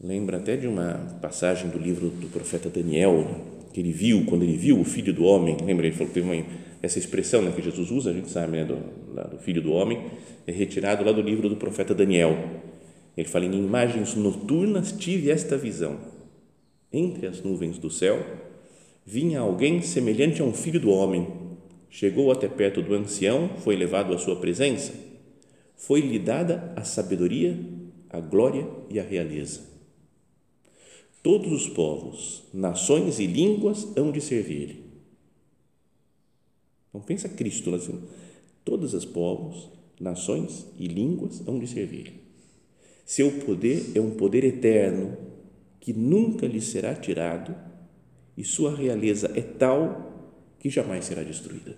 Lembra 0.00 0.36
até 0.36 0.56
de 0.56 0.68
uma 0.68 1.18
passagem 1.20 1.68
do 1.68 1.78
livro 1.78 2.10
do 2.10 2.28
profeta 2.28 2.68
Daniel, 2.68 3.26
que 3.72 3.80
ele 3.80 3.90
viu, 3.90 4.24
quando 4.26 4.44
ele 4.44 4.56
viu 4.56 4.78
o 4.78 4.84
filho 4.84 5.12
do 5.12 5.24
homem, 5.24 5.56
lembra, 5.64 5.86
ele 5.86 5.96
falou 5.96 6.08
que 6.08 6.14
teve 6.14 6.30
uma, 6.30 6.46
essa 6.82 6.98
expressão 6.98 7.42
né, 7.42 7.50
que 7.50 7.62
Jesus 7.62 7.90
usa, 7.90 8.10
a 8.10 8.12
gente 8.12 8.28
sabe, 8.28 8.52
né, 8.52 8.64
do, 8.64 8.76
do 9.30 9.38
filho 9.38 9.62
do 9.62 9.72
homem, 9.72 10.10
é 10.46 10.52
retirado 10.52 11.04
lá 11.04 11.10
do 11.10 11.22
livro 11.22 11.48
do 11.48 11.56
profeta 11.56 11.94
Daniel. 11.94 12.36
Ele 13.16 13.28
fala: 13.28 13.46
em 13.46 13.54
imagens 13.54 14.14
noturnas 14.14 14.92
tive 14.92 15.30
esta 15.30 15.56
visão. 15.56 15.98
Entre 16.92 17.26
as 17.26 17.42
nuvens 17.42 17.78
do 17.78 17.90
céu 17.90 18.43
vinha 19.04 19.40
alguém 19.40 19.82
semelhante 19.82 20.40
a 20.40 20.44
um 20.44 20.52
filho 20.52 20.80
do 20.80 20.90
homem. 20.90 21.26
Chegou 21.90 22.32
até 22.32 22.48
perto 22.48 22.82
do 22.82 22.94
ancião, 22.94 23.50
foi 23.58 23.76
levado 23.76 24.14
à 24.14 24.18
sua 24.18 24.36
presença. 24.36 24.92
Foi-lhe 25.76 26.18
dada 26.18 26.72
a 26.76 26.84
sabedoria, 26.84 27.58
a 28.10 28.20
glória 28.20 28.66
e 28.88 28.98
a 28.98 29.02
realeza 29.02 29.74
Todos 31.24 31.50
os 31.50 31.66
povos, 31.66 32.42
nações 32.52 33.18
e 33.18 33.26
línguas 33.26 33.88
hão 33.96 34.12
de 34.12 34.20
servir. 34.20 34.84
Então 36.90 37.00
pensa 37.00 37.30
Cristo 37.30 37.70
lá 37.70 37.78
assim, 37.78 37.98
todos 38.62 38.92
os 38.92 39.06
povos, 39.06 39.70
nações 39.98 40.66
e 40.78 40.86
línguas 40.86 41.42
hão 41.48 41.58
de 41.58 41.66
servir. 41.66 42.12
Seu 43.06 43.32
poder 43.40 43.92
é 43.94 44.00
um 44.02 44.10
poder 44.10 44.44
eterno 44.44 45.16
que 45.80 45.94
nunca 45.94 46.46
lhe 46.46 46.60
será 46.60 46.94
tirado 46.94 47.56
e 48.36 48.44
sua 48.44 48.74
realeza 48.74 49.30
é 49.34 49.42
tal 49.42 50.34
que 50.58 50.70
jamais 50.70 51.04
será 51.04 51.22
destruída. 51.22 51.76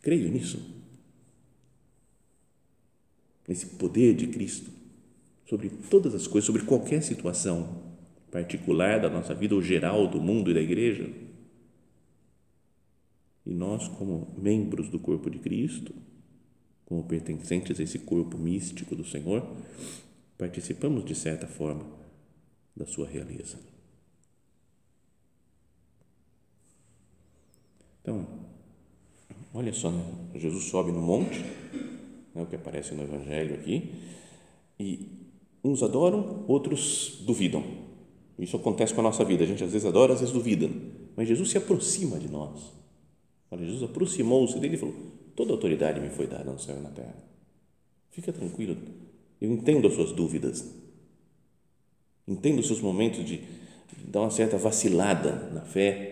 Creio 0.00 0.30
nisso. 0.30 0.60
Nesse 3.46 3.66
poder 3.66 4.14
de 4.14 4.26
Cristo 4.28 4.70
sobre 5.48 5.68
todas 5.68 6.14
as 6.14 6.26
coisas, 6.26 6.46
sobre 6.46 6.62
qualquer 6.62 7.02
situação 7.02 7.82
particular 8.30 9.00
da 9.00 9.10
nossa 9.10 9.34
vida 9.34 9.54
ou 9.54 9.60
geral 9.60 10.08
do 10.08 10.20
mundo 10.20 10.50
e 10.50 10.54
da 10.54 10.60
igreja. 10.60 11.08
E 13.44 13.52
nós, 13.52 13.86
como 13.88 14.34
membros 14.38 14.88
do 14.88 14.98
corpo 14.98 15.28
de 15.28 15.38
Cristo, 15.38 15.94
como 16.86 17.04
pertencentes 17.04 17.78
a 17.78 17.82
esse 17.82 17.98
corpo 17.98 18.38
místico 18.38 18.96
do 18.96 19.04
Senhor, 19.04 19.46
participamos 20.38 21.04
de 21.04 21.14
certa 21.14 21.46
forma 21.46 21.84
da 22.74 22.86
sua 22.86 23.06
realeza. 23.06 23.71
Então, 28.02 28.26
olha 29.54 29.72
só, 29.72 29.90
né? 29.90 30.04
Jesus 30.34 30.64
sobe 30.64 30.92
no 30.92 31.00
monte, 31.00 31.42
é 32.34 32.42
o 32.42 32.46
que 32.46 32.56
aparece 32.56 32.94
no 32.94 33.02
Evangelho 33.02 33.54
aqui, 33.54 33.94
e 34.78 35.22
Uns 35.64 35.82
adoram, 35.82 36.44
outros 36.48 37.22
duvidam. 37.24 37.62
Isso 38.38 38.56
acontece 38.56 38.92
com 38.92 39.00
a 39.00 39.04
nossa 39.04 39.24
vida. 39.24 39.44
A 39.44 39.46
gente 39.46 39.62
às 39.62 39.70
vezes 39.70 39.86
adora, 39.86 40.14
às 40.14 40.20
vezes 40.20 40.34
duvida. 40.34 40.68
Mas 41.16 41.28
Jesus 41.28 41.50
se 41.50 41.58
aproxima 41.58 42.18
de 42.18 42.28
nós. 42.28 42.72
Olha, 43.50 43.64
Jesus 43.64 43.84
aproximou-se 43.84 44.58
dele 44.58 44.74
e 44.74 44.78
falou: 44.78 44.94
Toda 45.36 45.52
autoridade 45.52 46.00
me 46.00 46.08
foi 46.08 46.26
dada 46.26 46.50
no 46.50 46.58
céu 46.58 46.76
e 46.76 46.80
na 46.80 46.90
terra. 46.90 47.14
Fica 48.10 48.32
tranquilo. 48.32 48.76
Eu 49.40 49.52
entendo 49.52 49.86
as 49.86 49.94
suas 49.94 50.10
dúvidas. 50.10 50.68
Entendo 52.26 52.58
os 52.58 52.66
seus 52.66 52.80
momentos 52.80 53.24
de 53.24 53.40
dar 54.04 54.22
uma 54.22 54.30
certa 54.30 54.58
vacilada 54.58 55.50
na 55.52 55.60
fé. 55.60 56.11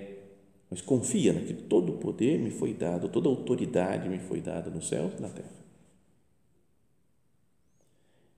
Mas 0.70 0.80
confia 0.80 1.32
né, 1.32 1.40
que 1.40 1.52
todo 1.52 1.94
o 1.94 1.98
poder 1.98 2.38
me 2.38 2.50
foi 2.50 2.72
dado, 2.72 3.08
toda 3.08 3.28
a 3.28 3.32
autoridade 3.32 4.08
me 4.08 4.18
foi 4.20 4.40
dada 4.40 4.70
no 4.70 4.80
céu 4.80 5.10
e 5.18 5.20
na 5.20 5.28
terra. 5.28 5.60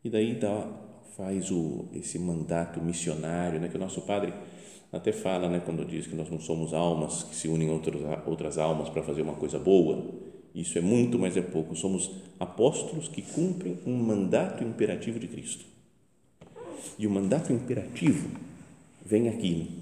E 0.02 0.10
daí 0.10 0.34
dá 0.34 0.68
faz 1.16 1.50
o, 1.50 1.88
esse 1.92 2.18
mandato 2.18 2.80
missionário, 2.80 3.60
né, 3.60 3.68
que 3.68 3.76
o 3.76 3.80
nosso 3.80 4.00
padre 4.02 4.32
até 4.90 5.12
fala, 5.12 5.48
né, 5.48 5.60
quando 5.64 5.84
diz 5.84 6.06
que 6.06 6.14
nós 6.14 6.30
não 6.30 6.40
somos 6.40 6.72
almas 6.74 7.22
que 7.22 7.34
se 7.34 7.48
unem 7.48 7.68
a 7.68 7.72
outras, 7.72 8.02
outras 8.26 8.58
almas 8.58 8.88
para 8.88 9.02
fazer 9.02 9.22
uma 9.22 9.34
coisa 9.34 9.58
boa. 9.58 10.04
Isso 10.54 10.76
é 10.76 10.80
muito, 10.82 11.18
mas 11.18 11.36
é 11.36 11.40
pouco. 11.40 11.74
Somos 11.74 12.10
apóstolos 12.38 13.08
que 13.08 13.22
cumprem 13.22 13.78
um 13.86 13.96
mandato 13.96 14.62
imperativo 14.62 15.18
de 15.18 15.28
Cristo. 15.28 15.64
E 16.98 17.06
o 17.06 17.10
mandato 17.10 17.52
imperativo 17.52 18.28
vem 19.04 19.28
aqui. 19.28 19.80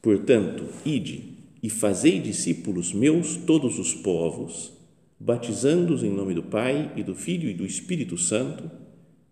Portanto, 0.00 0.68
ide 0.84 1.38
e 1.62 1.68
fazei 1.68 2.20
discípulos 2.20 2.92
meus 2.92 3.36
todos 3.36 3.78
os 3.78 3.94
povos, 3.94 4.72
batizando-os 5.18 6.02
em 6.02 6.10
nome 6.10 6.34
do 6.34 6.42
Pai 6.42 6.92
e 6.96 7.02
do 7.02 7.14
Filho 7.14 7.48
e 7.48 7.54
do 7.54 7.66
Espírito 7.66 8.16
Santo, 8.16 8.70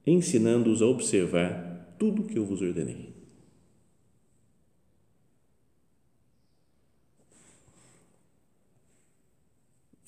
ensinando-os 0.07 0.83
a 0.83 0.87
observar 0.87 1.97
tudo 1.99 2.23
o 2.23 2.27
que 2.27 2.39
eu 2.39 2.45
vos 2.45 2.61
ordenei. 2.61 3.19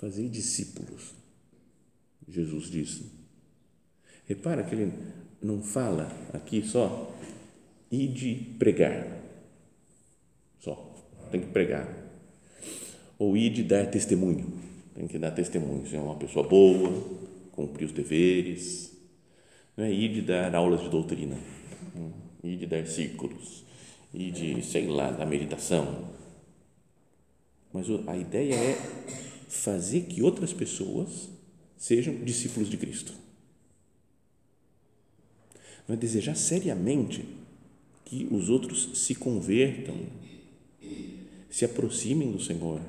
fazer 0.00 0.31
discípulos. 0.31 1.12
Jesus 2.26 2.71
disse. 2.71 3.12
Repara 4.25 4.64
que 4.64 4.75
ele 4.75 4.93
não 5.43 5.62
fala 5.62 6.09
aqui 6.33 6.67
só 6.67 7.14
e 7.90 8.07
de 8.07 8.35
pregar. 8.59 9.19
Tem 11.30 11.40
que 11.40 11.49
pregar. 11.49 11.88
Ou 13.18 13.37
ir 13.37 13.50
de 13.50 13.62
dar 13.62 13.87
testemunho. 13.87 14.52
Tem 14.94 15.06
que 15.06 15.18
dar 15.18 15.30
testemunho. 15.30 15.87
Ser 15.87 15.99
uma 15.99 16.16
pessoa 16.16 16.46
boa, 16.46 16.90
cumprir 17.52 17.87
os 17.87 17.92
deveres. 17.92 18.92
Não 19.76 19.84
é 19.84 19.92
ir 19.92 20.12
de 20.12 20.22
dar 20.22 20.54
aulas 20.54 20.82
de 20.82 20.88
doutrina. 20.88 21.38
Ir 22.42 22.56
de 22.56 22.66
dar 22.66 22.87
círculos. 22.87 23.64
Ir 24.12 24.32
de, 24.32 24.62
sei 24.62 24.87
lá, 24.87 25.10
da 25.10 25.25
meditação. 25.25 26.10
Mas 27.72 27.87
a 28.06 28.16
ideia 28.16 28.54
é 28.54 28.75
fazer 29.49 30.02
que 30.02 30.22
outras 30.22 30.52
pessoas 30.52 31.28
sejam 31.76 32.14
discípulos 32.25 32.68
de 32.68 32.76
Cristo. 32.76 33.14
Não 35.87 35.94
é 35.94 35.99
desejar 35.99 36.37
seriamente 36.37 37.25
que 38.04 38.28
os 38.30 38.49
outros 38.49 38.90
se 38.94 39.14
convertam, 39.14 39.96
se 41.50 41.64
aproximem 41.64 42.30
do 42.30 42.40
Senhor, 42.40 42.80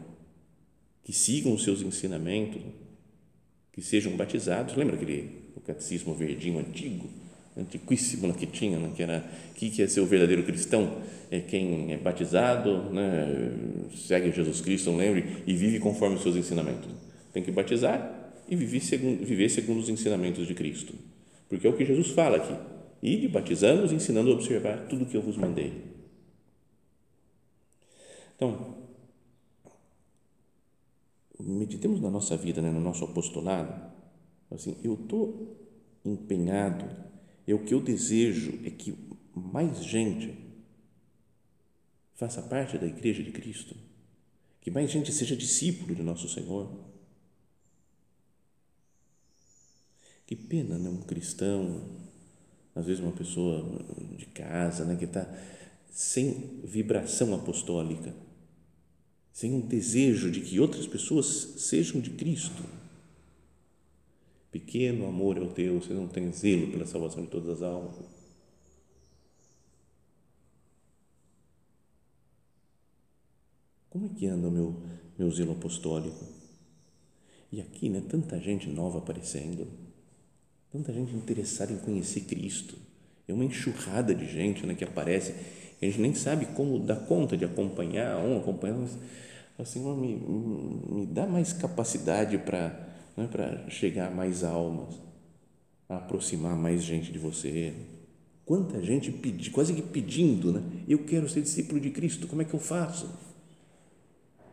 que 1.03 1.11
sigam 1.11 1.53
os 1.53 1.63
seus 1.63 1.81
ensinamentos, 1.81 2.61
que 3.73 3.81
sejam 3.81 4.15
batizados. 4.15 4.75
Lembra 4.75 4.95
aquele 4.95 5.41
o 5.55 5.59
catecismo 5.59 6.13
verdinho 6.13 6.59
antigo, 6.59 7.09
antiquíssimo 7.57 8.33
que 8.33 8.45
tinha, 8.45 8.79
né? 8.79 8.91
que 8.95 9.03
era 9.03 9.29
que 9.55 9.69
que 9.69 9.81
é 9.81 9.87
ser 9.87 9.99
o 9.99 10.05
verdadeiro 10.05 10.43
cristão 10.43 11.01
é 11.29 11.39
quem 11.39 11.91
é 11.91 11.97
batizado, 11.97 12.89
né? 12.91 13.51
segue 13.95 14.31
Jesus 14.31 14.61
Cristo, 14.61 14.95
lembre 14.95 15.43
e 15.47 15.53
vive 15.53 15.79
conforme 15.79 16.15
os 16.15 16.21
seus 16.21 16.35
ensinamentos. 16.35 16.89
Tem 17.33 17.41
que 17.41 17.51
batizar 17.51 18.33
e 18.49 18.55
viver 18.55 18.81
segundo, 18.81 19.25
viver 19.25 19.49
segundo 19.49 19.79
os 19.79 19.89
ensinamentos 19.89 20.47
de 20.47 20.53
Cristo. 20.53 20.93
Porque 21.49 21.65
é 21.65 21.69
o 21.69 21.73
que 21.73 21.85
Jesus 21.85 22.09
fala 22.09 22.37
aqui. 22.37 22.53
Ide 23.01 23.27
batizando-os, 23.27 23.91
ensinando 23.91 24.29
a 24.29 24.33
observar 24.33 24.85
tudo 24.87 25.03
o 25.03 25.05
que 25.05 25.17
eu 25.17 25.21
vos 25.21 25.35
mandei. 25.37 25.90
Então, 28.41 28.75
meditemos 31.39 32.01
na 32.01 32.09
nossa 32.09 32.35
vida, 32.35 32.59
né, 32.59 32.71
no 32.71 32.81
nosso 32.81 33.05
apostolado. 33.05 33.91
Assim, 34.49 34.75
eu 34.83 34.95
estou 34.95 35.55
empenhado, 36.03 36.89
é 37.47 37.53
o 37.53 37.63
que 37.63 37.71
eu 37.71 37.79
desejo 37.79 38.59
é 38.65 38.71
que 38.71 38.97
mais 39.35 39.83
gente 39.83 40.35
faça 42.15 42.41
parte 42.41 42.79
da 42.79 42.87
igreja 42.87 43.21
de 43.21 43.31
Cristo, 43.31 43.75
que 44.59 44.71
mais 44.71 44.89
gente 44.89 45.11
seja 45.11 45.35
discípulo 45.35 45.93
de 45.93 46.01
nosso 46.01 46.27
Senhor 46.27 46.67
Que 50.31 50.35
pena, 50.37 50.77
né? 50.77 50.89
Um 50.89 51.01
cristão, 51.01 51.81
às 52.73 52.85
vezes 52.85 53.03
uma 53.03 53.11
pessoa 53.11 53.65
de 54.17 54.25
casa, 54.27 54.85
né? 54.85 54.95
Que 54.95 55.03
está 55.03 55.27
sem 55.91 56.61
vibração 56.63 57.35
apostólica, 57.35 58.15
sem 59.31 59.53
um 59.53 59.61
desejo 59.61 60.29
de 60.29 60.41
que 60.41 60.59
outras 60.59 60.87
pessoas 60.87 61.25
sejam 61.57 62.01
de 62.01 62.09
Cristo. 62.11 62.63
Pequeno 64.51 65.07
amor 65.07 65.37
é 65.37 65.41
o 65.41 65.49
teu, 65.49 65.81
você 65.81 65.93
não 65.93 66.07
tem 66.07 66.31
zelo 66.31 66.71
pela 66.71 66.85
salvação 66.85 67.23
de 67.23 67.29
todas 67.29 67.49
as 67.49 67.61
almas. 67.61 67.95
Como 73.89 74.05
é 74.05 74.09
que 74.09 74.25
anda 74.27 74.47
o 74.47 74.51
meu, 74.51 74.81
meu 75.17 75.31
zelo 75.31 75.53
apostólico? 75.53 76.25
E 77.51 77.59
aqui, 77.61 77.89
né, 77.89 78.01
tanta 78.07 78.39
gente 78.39 78.67
nova 78.69 78.99
aparecendo 78.99 79.67
Tanta 80.71 80.93
gente 80.93 81.13
interessada 81.13 81.73
em 81.73 81.77
conhecer 81.77 82.21
Cristo. 82.21 82.77
É 83.27 83.33
uma 83.33 83.43
enxurrada 83.43 84.15
de 84.15 84.25
gente 84.25 84.65
né, 84.65 84.73
que 84.73 84.85
aparece. 84.85 85.35
A 85.81 85.85
gente 85.85 85.99
nem 85.99 86.13
sabe 86.13 86.45
como 86.47 86.79
dar 86.79 86.97
conta 87.07 87.35
de 87.35 87.45
acompanhar 87.45 88.17
um, 88.17 88.37
acompanhar. 88.37 88.77
Mas, 88.77 88.97
assim, 89.57 89.79
me, 89.95 90.15
me 90.15 91.05
dá 91.05 91.25
mais 91.25 91.53
capacidade 91.53 92.37
para 92.37 92.91
né, 93.15 93.27
para 93.29 93.69
chegar 93.69 94.07
a 94.07 94.11
mais 94.11 94.43
almas, 94.43 94.99
a 95.87 95.97
aproximar 95.97 96.55
mais 96.55 96.83
gente 96.83 97.11
de 97.11 97.19
você. 97.19 97.73
Quanta 98.45 98.81
gente 98.81 99.11
pedi, 99.11 99.49
quase 99.49 99.73
que 99.73 99.81
pedindo, 99.81 100.51
né? 100.51 100.61
Eu 100.87 100.99
quero 100.99 101.29
ser 101.29 101.41
discípulo 101.41 101.79
de 101.79 101.89
Cristo, 101.89 102.27
como 102.27 102.41
é 102.41 102.45
que 102.45 102.53
eu 102.53 102.59
faço? 102.59 103.09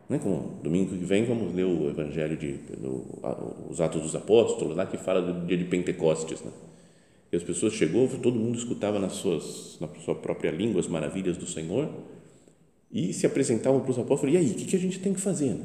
Né? 0.08 0.18
Como 0.18 0.60
domingo 0.62 0.90
que 0.90 1.04
vem 1.04 1.24
vamos 1.24 1.54
ler 1.54 1.64
o 1.64 1.90
Evangelho 1.90 2.36
de 2.36 2.52
do, 2.76 3.04
os 3.68 3.80
Atos 3.80 4.02
dos 4.02 4.14
Apóstolos 4.14 4.76
lá 4.76 4.86
que 4.86 4.96
fala 4.96 5.20
do 5.20 5.46
dia 5.46 5.56
de 5.56 5.64
Pentecostes, 5.64 6.40
né? 6.42 6.50
E 7.30 7.36
as 7.36 7.42
pessoas 7.42 7.74
chegou, 7.74 8.08
todo 8.08 8.38
mundo 8.38 8.56
escutava 8.56 8.98
nas 8.98 9.12
suas 9.14 9.78
na 9.80 9.88
sua 10.04 10.14
própria 10.14 10.50
língua 10.50 10.80
as 10.80 10.88
maravilhas 10.88 11.36
do 11.36 11.46
Senhor 11.46 11.92
e 12.90 13.12
se 13.12 13.26
apresentavam 13.26 13.80
para 13.80 13.90
os 13.90 13.98
apóstolos. 13.98 14.34
E 14.34 14.38
aí, 14.38 14.50
o 14.50 14.54
que, 14.54 14.64
que 14.64 14.76
a 14.76 14.78
gente 14.78 14.98
tem 14.98 15.12
que 15.12 15.20
fazer? 15.20 15.60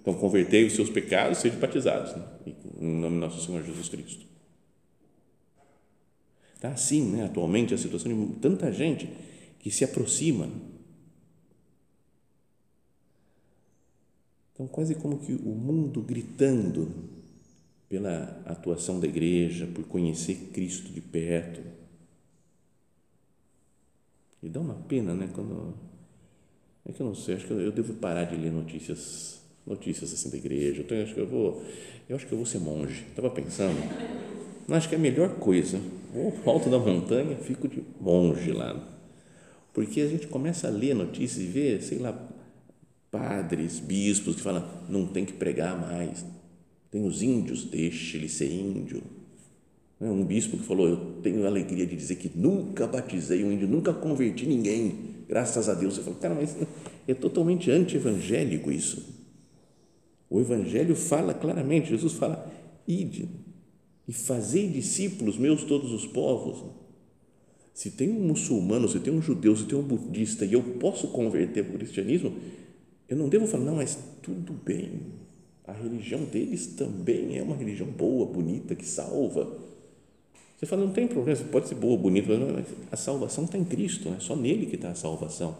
Então, 0.00 0.14
convertei 0.14 0.64
os 0.64 0.74
seus 0.74 0.90
pecados, 0.90 1.38
sejam 1.38 1.58
batizados, 1.58 2.14
né? 2.14 2.24
em 2.80 3.00
nome 3.00 3.16
do 3.16 3.20
nosso 3.20 3.44
Senhor 3.44 3.62
Jesus 3.64 3.88
Cristo. 3.88 4.26
Está 6.54 6.68
assim, 6.68 7.10
né? 7.10 7.24
Atualmente 7.24 7.74
a 7.74 7.78
situação 7.78 8.12
de 8.12 8.34
tanta 8.36 8.70
gente 8.72 9.08
que 9.58 9.70
se 9.70 9.84
aproxima 9.84 10.48
Então, 14.54 14.68
quase 14.68 14.94
como 14.94 15.18
que 15.18 15.32
o 15.32 15.54
mundo 15.54 16.00
gritando 16.00 16.88
pela 17.94 18.42
atuação 18.44 18.98
da 18.98 19.06
igreja, 19.06 19.68
por 19.72 19.84
conhecer 19.84 20.50
Cristo 20.52 20.92
de 20.92 21.00
perto. 21.00 21.60
E 24.42 24.48
dá 24.48 24.58
uma 24.58 24.74
pena, 24.74 25.14
né? 25.14 25.30
Quando. 25.32 25.74
É 26.84 26.92
que 26.92 27.00
eu 27.00 27.06
não 27.06 27.14
sei, 27.14 27.36
acho 27.36 27.46
que 27.46 27.52
eu 27.52 27.70
devo 27.70 27.94
parar 27.94 28.24
de 28.24 28.36
ler 28.36 28.50
notícias 28.50 29.40
notícias 29.64 30.12
assim 30.12 30.28
da 30.28 30.36
igreja. 30.36 30.82
Eu, 30.82 30.86
tenho, 30.88 31.04
acho 31.04 31.14
que 31.14 31.20
eu 31.20 31.26
vou, 31.26 31.62
eu 32.08 32.16
acho 32.16 32.26
que 32.26 32.32
eu 32.32 32.36
vou 32.36 32.46
ser 32.46 32.58
monge. 32.58 33.04
Estava 33.08 33.30
pensando, 33.30 33.78
não 34.66 34.76
acho 34.76 34.88
que 34.88 34.96
é 34.96 34.98
a 34.98 35.00
melhor 35.00 35.36
coisa. 35.36 35.80
Vou 36.12 36.36
ao 36.44 36.54
alto 36.54 36.68
da 36.68 36.78
montanha, 36.78 37.36
fico 37.36 37.68
de 37.68 37.80
monge 38.00 38.50
lá, 38.50 38.76
porque 39.72 40.00
a 40.00 40.08
gente 40.08 40.26
começa 40.26 40.66
a 40.66 40.70
ler 40.70 40.94
notícias 40.94 41.44
e 41.44 41.46
ver, 41.46 41.80
sei 41.80 41.98
lá, 41.98 42.12
padres, 43.08 43.78
bispos 43.78 44.34
que 44.34 44.42
falam, 44.42 44.68
não 44.88 45.06
tem 45.06 45.24
que 45.24 45.32
pregar 45.32 45.80
mais. 45.80 46.26
Tem 46.94 47.04
os 47.04 47.22
índios, 47.22 47.64
deixe 47.64 48.16
ele 48.16 48.28
ser 48.28 48.48
índio. 48.48 49.02
Né, 49.98 50.08
um 50.08 50.24
bispo 50.24 50.56
que 50.56 50.62
falou, 50.62 50.86
eu 50.86 50.96
tenho 51.24 51.42
a 51.42 51.48
alegria 51.48 51.84
de 51.84 51.96
dizer 51.96 52.14
que 52.14 52.30
nunca 52.38 52.86
batizei 52.86 53.42
um 53.42 53.50
índio, 53.50 53.66
nunca 53.66 53.92
converti 53.92 54.46
ninguém, 54.46 54.94
graças 55.28 55.68
a 55.68 55.74
Deus. 55.74 55.96
Você 55.96 56.02
fala, 56.02 56.16
cara, 56.18 56.34
mas 56.36 56.56
é 57.08 57.12
totalmente 57.12 57.68
anti-evangélico 57.68 58.70
isso. 58.70 59.12
O 60.30 60.40
evangelho 60.40 60.94
fala 60.94 61.34
claramente, 61.34 61.88
Jesus 61.88 62.12
fala, 62.12 62.48
ide 62.86 63.28
e 64.06 64.12
fazei 64.12 64.68
discípulos 64.68 65.36
meus 65.36 65.64
todos 65.64 65.90
os 65.90 66.06
povos. 66.06 66.62
Se 67.72 67.90
tem 67.90 68.08
um 68.08 68.20
muçulmano, 68.20 68.88
se 68.88 69.00
tem 69.00 69.12
um 69.12 69.20
judeu, 69.20 69.56
se 69.56 69.64
tem 69.64 69.76
um 69.76 69.82
budista 69.82 70.44
e 70.44 70.52
eu 70.52 70.62
posso 70.62 71.08
converter 71.08 71.64
para 71.64 71.74
o 71.74 71.78
cristianismo, 71.78 72.36
eu 73.08 73.16
não 73.16 73.28
devo 73.28 73.48
falar, 73.48 73.64
não, 73.64 73.74
mas 73.74 73.98
tudo 74.22 74.52
bem. 74.52 75.23
A 75.66 75.72
religião 75.72 76.24
deles 76.24 76.66
também 76.66 77.38
é 77.38 77.42
uma 77.42 77.56
religião 77.56 77.88
boa, 77.88 78.26
bonita, 78.26 78.74
que 78.74 78.84
salva. 78.84 79.56
Você 80.56 80.66
fala, 80.66 80.84
não 80.84 80.92
tem 80.92 81.08
problema, 81.08 81.38
pode 81.50 81.68
ser 81.68 81.74
boa, 81.74 81.96
bonita, 81.96 82.28
mas 82.36 82.66
a 82.92 82.96
salvação 82.96 83.44
está 83.44 83.56
em 83.56 83.64
Cristo, 83.64 84.10
é 84.10 84.20
só 84.20 84.36
nele 84.36 84.66
que 84.66 84.76
está 84.76 84.90
a 84.90 84.94
salvação. 84.94 85.56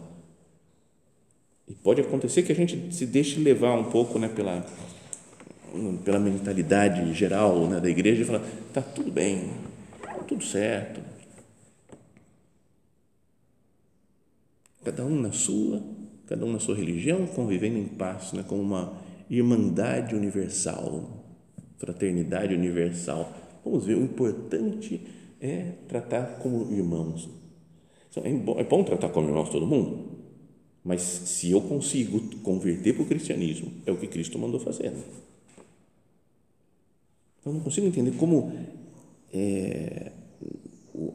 E 1.67 1.73
pode 1.73 2.01
acontecer 2.01 2.43
que 2.43 2.51
a 2.51 2.55
gente 2.55 2.93
se 2.93 3.07
deixe 3.07 3.39
levar 3.39 3.73
um 3.73 3.85
pouco 3.85 4.19
né, 4.19 4.27
pela, 4.29 4.63
pela 6.03 6.19
mentalidade 6.19 7.11
geral 7.13 7.67
né, 7.67 7.79
da 7.79 7.89
igreja 7.89 8.21
e 8.21 8.25
falar, 8.25 8.43
está 8.67 8.81
tudo 8.81 9.11
bem, 9.11 9.49
está 9.97 10.23
tudo 10.23 10.43
certo. 10.43 11.01
Cada 14.83 15.03
um 15.03 15.19
na 15.19 15.31
sua, 15.31 15.81
cada 16.27 16.45
um 16.45 16.53
na 16.53 16.59
sua 16.59 16.75
religião, 16.75 17.25
convivendo 17.25 17.79
em 17.79 17.87
paz, 17.87 18.33
né, 18.33 18.45
como 18.47 18.61
uma 18.61 19.04
irmandade 19.29 20.15
universal, 20.15 21.25
fraternidade 21.77 22.53
universal. 22.53 23.31
Vamos 23.63 23.85
ver, 23.85 23.95
o 23.95 24.03
importante 24.03 25.01
é 25.41 25.73
tratar 25.87 26.39
como 26.39 26.71
irmãos. 26.71 27.29
Então, 28.09 28.23
é 28.23 28.33
bom, 28.33 28.59
é 28.59 28.63
bom 28.63 28.83
tratar 28.83 29.09
como 29.09 29.27
irmãos 29.27 29.49
todo 29.49 29.65
mundo, 29.65 30.05
mas 30.83 31.01
se 31.01 31.51
eu 31.51 31.61
consigo 31.61 32.19
converter 32.39 32.93
para 32.93 33.03
o 33.03 33.05
cristianismo, 33.05 33.71
é 33.85 33.91
o 33.91 33.97
que 33.97 34.07
Cristo 34.07 34.39
mandou 34.39 34.59
fazer. 34.59 34.91
Né? 34.91 35.03
Eu 37.45 37.53
não 37.53 37.59
consigo 37.59 37.85
entender 37.85 38.11
como 38.17 38.53
é, 39.33 40.11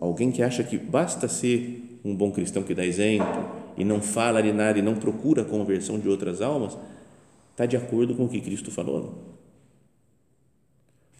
alguém 0.00 0.30
que 0.30 0.42
acha 0.42 0.62
que 0.62 0.76
basta 0.76 1.26
ser 1.26 2.00
um 2.04 2.14
bom 2.14 2.30
cristão 2.30 2.62
que 2.62 2.74
dá 2.74 2.84
exemplo, 2.84 3.60
e 3.76 3.84
não 3.84 4.00
fala 4.00 4.42
de 4.42 4.52
nada 4.52 4.78
e 4.78 4.82
não 4.82 4.94
procura 4.94 5.42
a 5.42 5.44
conversão 5.44 5.98
de 5.98 6.08
outras 6.08 6.40
almas, 6.40 6.76
Está 7.50 7.66
de 7.66 7.76
acordo 7.76 8.14
com 8.14 8.24
o 8.24 8.28
que 8.28 8.40
Cristo 8.40 8.70
falou. 8.70 9.38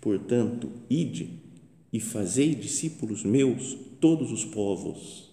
Portanto, 0.01 0.71
ide 0.89 1.39
e 1.93 2.01
fazei 2.01 2.55
discípulos 2.55 3.25
meus 3.25 3.77
todos 4.01 4.33
os 4.33 4.45
povos. 4.45 5.31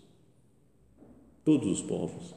Todos 1.46 1.80
os 1.80 1.82
povos. 1.82 2.36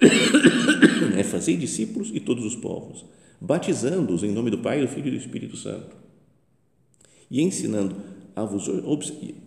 É 1.18 1.24
fazer 1.24 1.56
discípulos 1.56 2.10
e 2.14 2.20
todos 2.20 2.44
os 2.44 2.54
povos, 2.54 3.04
batizando-os 3.40 4.22
em 4.22 4.30
nome 4.30 4.50
do 4.50 4.58
Pai, 4.58 4.80
do 4.80 4.88
Filho 4.88 5.08
e 5.08 5.10
do 5.10 5.16
Espírito 5.16 5.56
Santo, 5.56 5.96
e 7.30 7.42
ensinando 7.42 7.96
a 8.34 8.44
vos, 8.44 8.70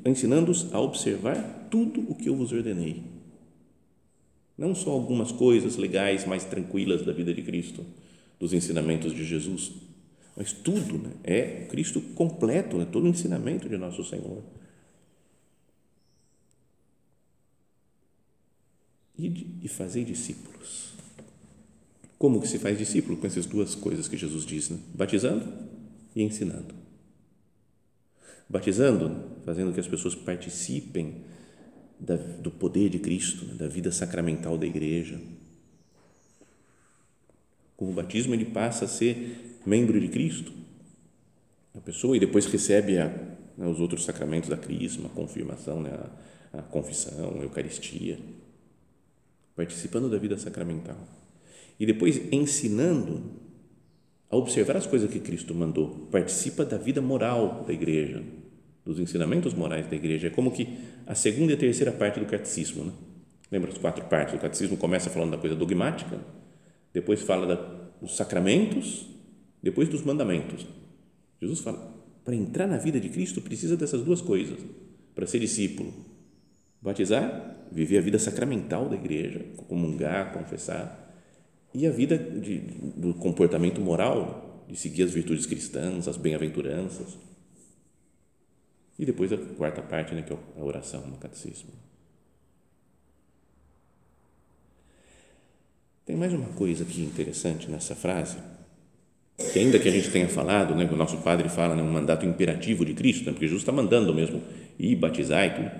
ensinando-os 0.06 0.72
a 0.74 0.80
observar 0.80 1.68
tudo 1.72 2.02
o 2.10 2.14
que 2.14 2.30
eu 2.30 2.36
vos 2.36 2.52
ordenei. 2.52 3.04
Não 4.58 4.76
só 4.76 4.92
algumas 4.92 5.32
coisas 5.32 5.78
legais, 5.78 6.26
mais 6.26 6.44
tranquilas 6.44 7.04
da 7.04 7.14
vida 7.14 7.34
de 7.34 7.42
Cristo, 7.42 7.86
dos 8.40 8.54
ensinamentos 8.54 9.14
de 9.14 9.24
Jesus, 9.24 9.72
mas 10.36 10.52
tudo 10.52 10.98
né? 10.98 11.12
é 11.24 11.66
Cristo 11.66 12.02
completo, 12.02 12.78
né? 12.78 12.86
todo 12.86 13.06
o 13.06 13.08
ensinamento 13.08 13.70
de 13.70 13.78
nosso 13.78 14.04
Senhor. 14.04 14.44
Ide 19.18 19.48
e 19.64 19.68
fazei 19.68 20.04
discípulos. 20.04 20.94
Como 22.18 22.42
que 22.42 22.48
se 22.48 22.60
faz 22.60 22.78
discípulo? 22.78 23.18
Com 23.18 23.28
essas 23.28 23.46
duas 23.46 23.76
coisas 23.76 24.08
que 24.08 24.18
Jesus 24.18 24.46
diz, 24.46 24.70
né? 24.70 24.78
batizando 24.94 25.48
e 26.16 26.22
ensinando. 26.22 26.76
Batizando, 28.50 29.40
fazendo 29.46 29.74
que 29.74 29.80
as 29.80 29.88
pessoas 29.88 30.16
participem 30.16 31.24
da, 32.00 32.16
do 32.16 32.52
poder 32.52 32.90
de 32.90 33.00
Cristo, 33.00 33.46
né? 33.46 33.54
da 33.56 33.68
vida 33.68 33.92
sacramental 33.92 34.58
da 34.58 34.66
igreja. 34.66 35.20
Com 37.86 37.92
o 37.92 37.94
batismo, 37.94 38.34
ele 38.34 38.46
passa 38.46 38.86
a 38.86 38.88
ser 38.88 39.60
membro 39.64 40.00
de 40.00 40.08
Cristo, 40.08 40.52
a 41.76 41.80
pessoa, 41.80 42.18
e 42.18 42.20
depois 42.20 42.48
recebe 42.48 42.98
a, 42.98 43.10
né, 43.56 43.68
os 43.68 43.80
outros 43.80 44.04
sacramentos 44.06 44.50
da 44.50 44.58
crisma, 44.58 45.06
a 45.06 45.10
confirmação, 45.10 45.84
né, 45.84 45.92
a, 46.52 46.60
a 46.60 46.62
confissão, 46.64 47.36
a 47.40 47.44
Eucaristia 47.44 48.18
participando 49.56 50.10
da 50.10 50.18
vida 50.18 50.38
sacramental 50.38 50.98
e 51.80 51.86
depois 51.86 52.20
ensinando 52.32 53.24
a 54.30 54.36
observar 54.36 54.78
as 54.78 54.88
coisas 54.88 55.10
que 55.10 55.20
Cristo 55.20 55.54
mandou, 55.54 56.08
participa 56.12 56.66
da 56.66 56.78
vida 56.78 57.02
moral 57.02 57.64
da 57.66 57.72
igreja, 57.72 58.22
dos 58.84 59.00
ensinamentos 59.00 59.54
morais 59.54 59.88
da 59.88 59.96
igreja. 59.96 60.28
É 60.28 60.30
como 60.30 60.52
que 60.52 60.78
a 61.06 61.16
segunda 61.16 61.52
e 61.52 61.56
a 61.56 61.58
terceira 61.58 61.92
parte 61.92 62.20
do 62.20 62.26
catecismo, 62.26 62.84
né? 62.84 62.92
Lembra 63.52 63.72
as 63.72 63.78
quatro 63.78 64.04
partes? 64.06 64.34
O 64.34 64.40
catecismo 64.40 64.76
começa 64.76 65.10
falando 65.10 65.32
da 65.32 65.38
coisa 65.38 65.56
dogmática, 65.56 66.20
depois 66.96 67.22
fala 67.22 67.94
dos 68.02 68.16
sacramentos, 68.16 69.06
depois 69.62 69.90
dos 69.90 70.02
mandamentos. 70.02 70.66
Jesus 71.42 71.60
fala: 71.60 71.94
para 72.24 72.34
entrar 72.34 72.68
na 72.68 72.78
vida 72.78 73.00
de 73.02 73.10
Cristo 73.10 73.42
precisa 73.42 73.76
dessas 73.76 74.02
duas 74.02 74.22
coisas, 74.22 74.58
para 75.14 75.28
ser 75.28 75.40
discípulo, 75.40 75.94
batizar 76.82 77.52
viver 77.70 77.98
a 77.98 78.02
vida 78.02 78.18
sacramental 78.18 78.88
da 78.88 78.96
igreja, 78.96 79.44
comungar, 79.68 80.32
confessar, 80.32 81.04
e 81.74 81.86
a 81.86 81.92
vida 81.92 82.18
de, 82.18 82.60
do 82.60 83.14
comportamento 83.16 83.82
moral, 83.82 84.66
de 84.70 84.78
seguir 84.78 85.04
as 85.04 85.12
virtudes 85.12 85.46
cristãs, 85.46 86.08
as 86.08 86.16
bem-aventuranças. 86.16 87.18
E 88.98 89.06
depois 89.06 89.34
a 89.34 89.38
quarta 89.38 89.82
parte, 89.82 90.16
né, 90.16 90.22
que 90.22 90.32
é 90.32 90.38
a 90.58 90.64
oração 90.64 91.06
no 91.08 91.18
catecismo. 91.18 91.72
Tem 96.06 96.16
mais 96.16 96.32
uma 96.32 96.50
coisa 96.50 96.84
aqui 96.84 97.02
interessante 97.02 97.68
nessa 97.70 97.96
frase, 97.96 98.38
que 99.52 99.58
ainda 99.58 99.80
que 99.80 99.90
a 99.90 99.92
gente 99.92 100.12
tenha 100.12 100.30
falado, 100.30 100.76
né, 100.76 100.88
o 100.92 100.96
nosso 100.96 101.18
padre 101.18 101.50
fala, 101.50 101.76
né, 101.76 101.82
um 101.82 101.92
mandato 101.92 102.28
imperativo 102.28 102.86
de 102.86 102.94
Cristo, 102.94 103.26
né, 103.26 103.32
porque 103.32 103.48
Jesus 103.48 103.64
está 103.64 103.72
mandando 103.72 104.14
mesmo 104.14 104.40
ir 104.78 104.96
batizar 104.98 105.48
e 105.48 105.50
tudo, 105.50 105.72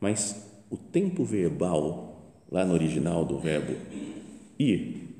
mas 0.00 0.44
o 0.68 0.76
tempo 0.76 1.24
verbal, 1.24 2.42
lá 2.50 2.64
no 2.64 2.74
original 2.74 3.24
do 3.24 3.38
verbo 3.38 3.72
ir, 4.58 5.14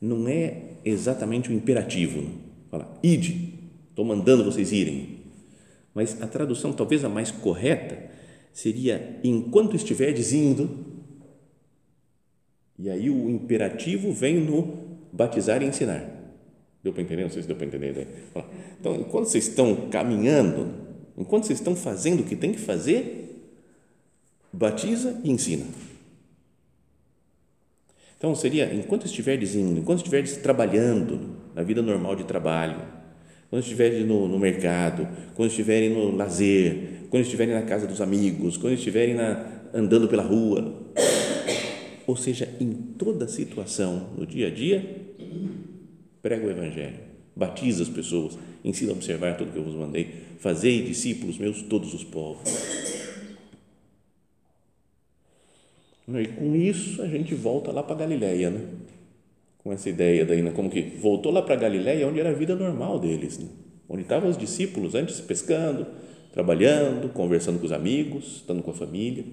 não 0.00 0.28
é 0.28 0.76
exatamente 0.84 1.50
o 1.50 1.52
imperativo. 1.52 2.30
Fala, 2.70 2.96
ide, 3.02 3.54
estou 3.90 4.04
mandando 4.04 4.44
vocês 4.44 4.70
irem. 4.70 5.18
Mas 5.92 6.22
a 6.22 6.28
tradução, 6.28 6.72
talvez 6.72 7.04
a 7.04 7.08
mais 7.08 7.32
correta, 7.32 8.08
seria 8.52 9.18
enquanto 9.24 9.74
estiverdes 9.74 10.32
indo. 10.32 10.86
E 12.78 12.88
aí 12.88 13.10
o 13.10 13.28
imperativo 13.28 14.12
vem 14.12 14.36
no 14.40 14.78
batizar 15.12 15.62
e 15.62 15.66
ensinar. 15.66 16.04
Deu 16.82 16.92
para 16.92 17.02
entender? 17.02 17.22
Não 17.22 17.30
sei 17.30 17.42
se 17.42 17.48
deu 17.48 17.56
para 17.56 17.66
entender. 17.66 17.92
Daí. 17.92 18.06
Então, 18.78 18.94
enquanto 18.94 19.26
vocês 19.26 19.48
estão 19.48 19.88
caminhando, 19.90 20.72
enquanto 21.16 21.44
vocês 21.44 21.58
estão 21.58 21.74
fazendo 21.74 22.20
o 22.20 22.24
que 22.24 22.36
tem 22.36 22.52
que 22.52 22.60
fazer, 22.60 23.50
batiza 24.52 25.20
e 25.24 25.30
ensina. 25.30 25.64
Então, 28.16 28.34
seria, 28.34 28.72
enquanto 28.72 29.06
estiveres 29.06 29.54
indo, 29.54 29.80
enquanto 29.80 29.98
estiveres 29.98 30.36
trabalhando 30.36 31.36
na 31.54 31.62
vida 31.62 31.82
normal 31.82 32.14
de 32.14 32.24
trabalho, 32.24 32.80
quando 33.50 33.62
estiverem 33.62 34.04
no, 34.04 34.28
no, 34.28 34.38
mercado, 34.38 35.08
quando 35.34 35.50
estiverem 35.50 35.90
no 35.90 36.14
lazer, 36.14 37.06
quando 37.10 37.22
estiverem 37.22 37.54
na 37.54 37.62
casa 37.62 37.86
dos 37.86 38.00
amigos, 38.00 38.56
quando 38.56 38.74
estiverem 38.74 39.14
na, 39.14 39.46
andando 39.72 40.06
pela 40.08 40.22
rua, 40.22 40.74
ou 42.08 42.16
seja, 42.16 42.48
em 42.58 42.72
toda 42.72 43.28
situação, 43.28 44.08
no 44.16 44.26
dia 44.26 44.46
a 44.46 44.50
dia, 44.50 44.82
prega 46.22 46.46
o 46.46 46.50
Evangelho, 46.50 46.96
batiza 47.36 47.82
as 47.82 47.88
pessoas, 47.90 48.38
ensina 48.64 48.92
a 48.92 48.94
observar 48.94 49.36
tudo 49.36 49.52
que 49.52 49.58
eu 49.58 49.62
vos 49.62 49.74
mandei, 49.74 50.08
fazei 50.38 50.80
discípulos 50.80 51.36
meus 51.36 51.60
todos 51.60 51.92
os 51.92 52.02
povos 52.02 52.48
E 56.08 56.28
com 56.28 56.56
isso 56.56 57.02
a 57.02 57.06
gente 57.06 57.34
volta 57.34 57.70
lá 57.70 57.82
para 57.82 57.96
Galiléia, 57.96 58.48
né? 58.48 58.64
com 59.58 59.70
essa 59.70 59.90
ideia 59.90 60.24
daí, 60.24 60.40
né? 60.40 60.50
como 60.50 60.70
que 60.70 60.80
voltou 60.80 61.30
lá 61.30 61.42
para 61.42 61.56
Galiléia, 61.56 62.08
onde 62.08 62.20
era 62.20 62.30
a 62.30 62.32
vida 62.32 62.56
normal 62.56 62.98
deles, 62.98 63.38
né? 63.38 63.48
onde 63.86 64.00
estavam 64.00 64.30
os 64.30 64.38
discípulos 64.38 64.94
antes 64.94 65.20
pescando, 65.20 65.86
trabalhando, 66.32 67.12
conversando 67.12 67.58
com 67.58 67.66
os 67.66 67.72
amigos, 67.72 68.36
estando 68.36 68.62
com 68.62 68.70
a 68.70 68.74
família. 68.74 69.26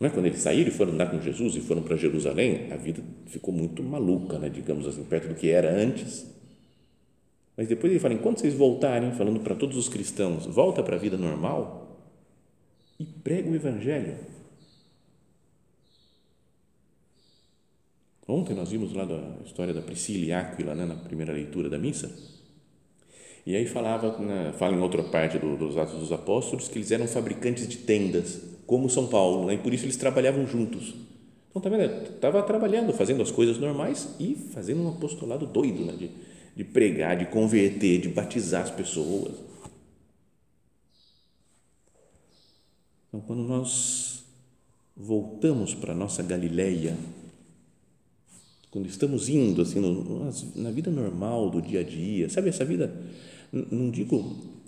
Não 0.00 0.08
é? 0.08 0.10
Quando 0.10 0.24
eles 0.24 0.40
saíram 0.40 0.70
e 0.70 0.72
foram 0.72 0.94
andar 0.94 1.10
com 1.10 1.20
Jesus 1.20 1.54
e 1.56 1.60
foram 1.60 1.82
para 1.82 1.94
Jerusalém, 1.94 2.72
a 2.72 2.76
vida 2.76 3.02
ficou 3.26 3.52
muito 3.52 3.82
maluca, 3.82 4.38
né? 4.38 4.48
digamos 4.48 4.86
assim, 4.88 5.04
perto 5.04 5.28
do 5.28 5.34
que 5.34 5.50
era 5.50 5.70
antes. 5.70 6.26
Mas 7.54 7.68
depois 7.68 7.92
ele 7.92 8.00
fala, 8.00 8.14
enquanto 8.14 8.40
vocês 8.40 8.54
voltarem, 8.54 9.12
falando 9.12 9.40
para 9.40 9.54
todos 9.54 9.76
os 9.76 9.90
cristãos, 9.90 10.46
volta 10.46 10.82
para 10.82 10.96
a 10.96 10.98
vida 10.98 11.18
normal, 11.18 12.00
e 12.98 13.04
prega 13.04 13.50
o 13.50 13.54
Evangelho. 13.54 14.16
Ontem 18.26 18.54
nós 18.54 18.70
vimos 18.70 18.94
lá 18.94 19.04
da 19.04 19.36
história 19.44 19.74
da 19.74 19.82
Priscila 19.82 20.24
e 20.24 20.32
Áquila, 20.32 20.74
né, 20.74 20.86
na 20.86 20.94
primeira 20.94 21.32
leitura 21.32 21.68
da 21.68 21.76
missa, 21.76 22.10
e 23.44 23.56
aí 23.56 23.66
falava, 23.66 24.16
né, 24.18 24.54
fala 24.58 24.76
em 24.76 24.80
outra 24.80 25.02
parte 25.02 25.38
do, 25.38 25.56
dos 25.56 25.76
Atos 25.76 25.98
dos 25.98 26.12
Apóstolos, 26.12 26.68
que 26.68 26.78
eles 26.78 26.90
eram 26.90 27.06
fabricantes 27.06 27.66
de 27.66 27.78
tendas, 27.78 28.49
como 28.70 28.88
São 28.88 29.08
Paulo, 29.08 29.46
né, 29.46 29.54
e 29.54 29.58
por 29.58 29.74
isso 29.74 29.84
eles 29.84 29.96
trabalhavam 29.96 30.46
juntos. 30.46 30.94
Então, 31.50 31.60
tá 31.60 31.68
Estava 32.14 32.40
trabalhando, 32.44 32.92
fazendo 32.92 33.20
as 33.20 33.32
coisas 33.32 33.58
normais 33.58 34.14
e 34.20 34.36
fazendo 34.54 34.80
um 34.80 34.90
apostolado 34.90 35.44
doido, 35.44 35.84
né, 35.84 35.92
de, 35.98 36.08
de 36.54 36.62
pregar, 36.62 37.16
de 37.16 37.26
converter, 37.26 38.00
de 38.00 38.08
batizar 38.08 38.62
as 38.62 38.70
pessoas 38.70 39.32
Então, 43.08 43.20
quando 43.26 43.42
nós 43.42 44.22
voltamos 44.96 45.74
para 45.74 45.90
a 45.90 45.96
nossa 45.96 46.22
Galileia, 46.22 46.96
quando 48.70 48.86
estamos 48.86 49.28
indo 49.28 49.62
assim 49.62 49.80
no, 49.80 50.30
na 50.54 50.70
vida 50.70 50.92
normal 50.92 51.50
do 51.50 51.60
dia 51.60 51.80
a 51.80 51.82
dia, 51.82 52.28
sabe 52.28 52.50
essa 52.50 52.64
vida? 52.64 52.94
Não 53.52 53.90
digo 53.90 54.59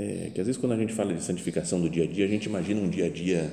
é, 0.00 0.30
que 0.34 0.40
às 0.40 0.46
vezes 0.46 0.58
quando 0.58 0.72
a 0.72 0.76
gente 0.76 0.94
fala 0.94 1.12
de 1.12 1.22
santificação 1.22 1.80
do 1.80 1.90
dia 1.90 2.04
a 2.04 2.06
dia, 2.06 2.24
a 2.24 2.28
gente 2.28 2.46
imagina 2.46 2.80
um 2.80 2.88
dia 2.88 3.06
a 3.06 3.08
dia 3.08 3.52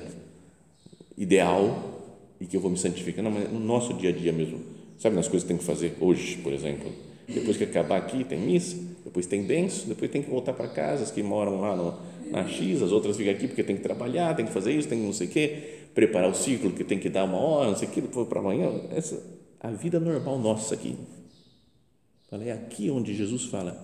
ideal 1.16 2.00
e 2.40 2.46
que 2.46 2.56
eu 2.56 2.60
vou 2.60 2.70
me 2.70 2.78
santificar. 2.78 3.22
Não, 3.22 3.30
mas 3.30 3.52
no 3.52 3.60
nosso 3.60 3.92
dia 3.94 4.10
a 4.10 4.12
dia 4.12 4.32
mesmo, 4.32 4.60
sabe 4.98 5.14
nas 5.14 5.28
coisas 5.28 5.42
que 5.42 5.48
tem 5.48 5.58
que 5.58 5.64
fazer 5.64 5.94
hoje, 6.00 6.38
por 6.38 6.52
exemplo. 6.52 6.90
Depois 7.28 7.58
que 7.58 7.64
acabar 7.64 7.98
aqui, 7.98 8.24
tem 8.24 8.38
missa, 8.38 8.76
depois 9.04 9.26
tem 9.26 9.42
benção, 9.42 9.88
depois 9.88 10.10
tem 10.10 10.22
que 10.22 10.30
voltar 10.30 10.54
para 10.54 10.68
casa, 10.68 11.02
as 11.02 11.10
que 11.10 11.22
moram 11.22 11.60
lá 11.60 11.76
no, 11.76 11.94
na 12.30 12.48
X, 12.48 12.80
as 12.80 12.90
outras 12.90 13.16
ficam 13.16 13.32
aqui 13.32 13.46
porque 13.46 13.62
tem 13.62 13.76
que 13.76 13.82
trabalhar, 13.82 14.34
tem 14.34 14.46
que 14.46 14.52
fazer 14.52 14.72
isso, 14.72 14.88
tem 14.88 14.98
que 14.98 15.04
não 15.04 15.12
sei 15.12 15.26
o 15.26 15.30
quê, 15.30 15.62
preparar 15.94 16.30
o 16.30 16.34
ciclo 16.34 16.70
que 16.70 16.84
tem 16.84 16.98
que 16.98 17.10
dar 17.10 17.24
uma 17.24 17.36
hora, 17.36 17.68
não 17.68 17.76
sei 17.76 17.88
o 17.88 17.90
quê, 17.90 18.00
depois 18.00 18.26
para 18.26 18.40
amanhã. 18.40 18.70
Essa 18.94 19.20
a 19.60 19.70
vida 19.70 20.00
normal 20.00 20.38
nossa 20.38 20.74
aqui. 20.74 20.96
É 22.30 22.52
aqui 22.52 22.90
onde 22.90 23.14
Jesus 23.14 23.44
fala: 23.46 23.76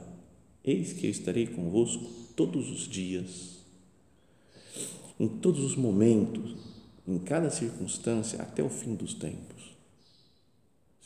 Eis 0.65 0.93
que 0.93 1.07
eu 1.07 1.11
estarei 1.11 1.47
convosco 1.47 2.05
todos 2.35 2.71
os 2.71 2.89
dias, 2.89 3.59
em 5.21 5.29
todos 5.29 5.63
os 5.63 5.77
momentos, 5.77 6.57
em 7.07 7.19
cada 7.19 7.51
circunstância, 7.51 8.41
até 8.41 8.63
o 8.63 8.69
fim 8.69 8.95
dos 8.95 9.15
tempos. 9.15 9.75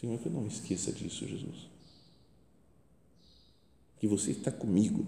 Senhor, 0.01 0.17
que 0.19 0.27
eu 0.27 0.33
não 0.33 0.43
me 0.43 0.49
esqueça 0.49 0.93
disso, 0.93 1.27
Jesus. 1.27 1.69
Que 3.99 4.07
você 4.07 4.31
está 4.31 4.53
comigo. 4.53 5.05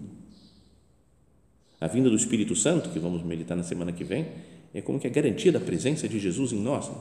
A 1.79 1.87
vinda 1.87 2.09
do 2.09 2.15
Espírito 2.15 2.55
Santo, 2.55 2.89
que 2.89 2.99
vamos 2.99 3.23
meditar 3.23 3.55
na 3.55 3.63
semana 3.63 3.93
que 3.93 4.03
vem, 4.03 4.27
é 4.73 4.81
como 4.81 4.99
que 4.99 5.07
a 5.07 5.09
garantia 5.09 5.51
da 5.51 5.61
presença 5.61 6.09
de 6.09 6.19
Jesus 6.19 6.51
em 6.51 6.61
nós. 6.61 6.89
Né? 6.89 6.95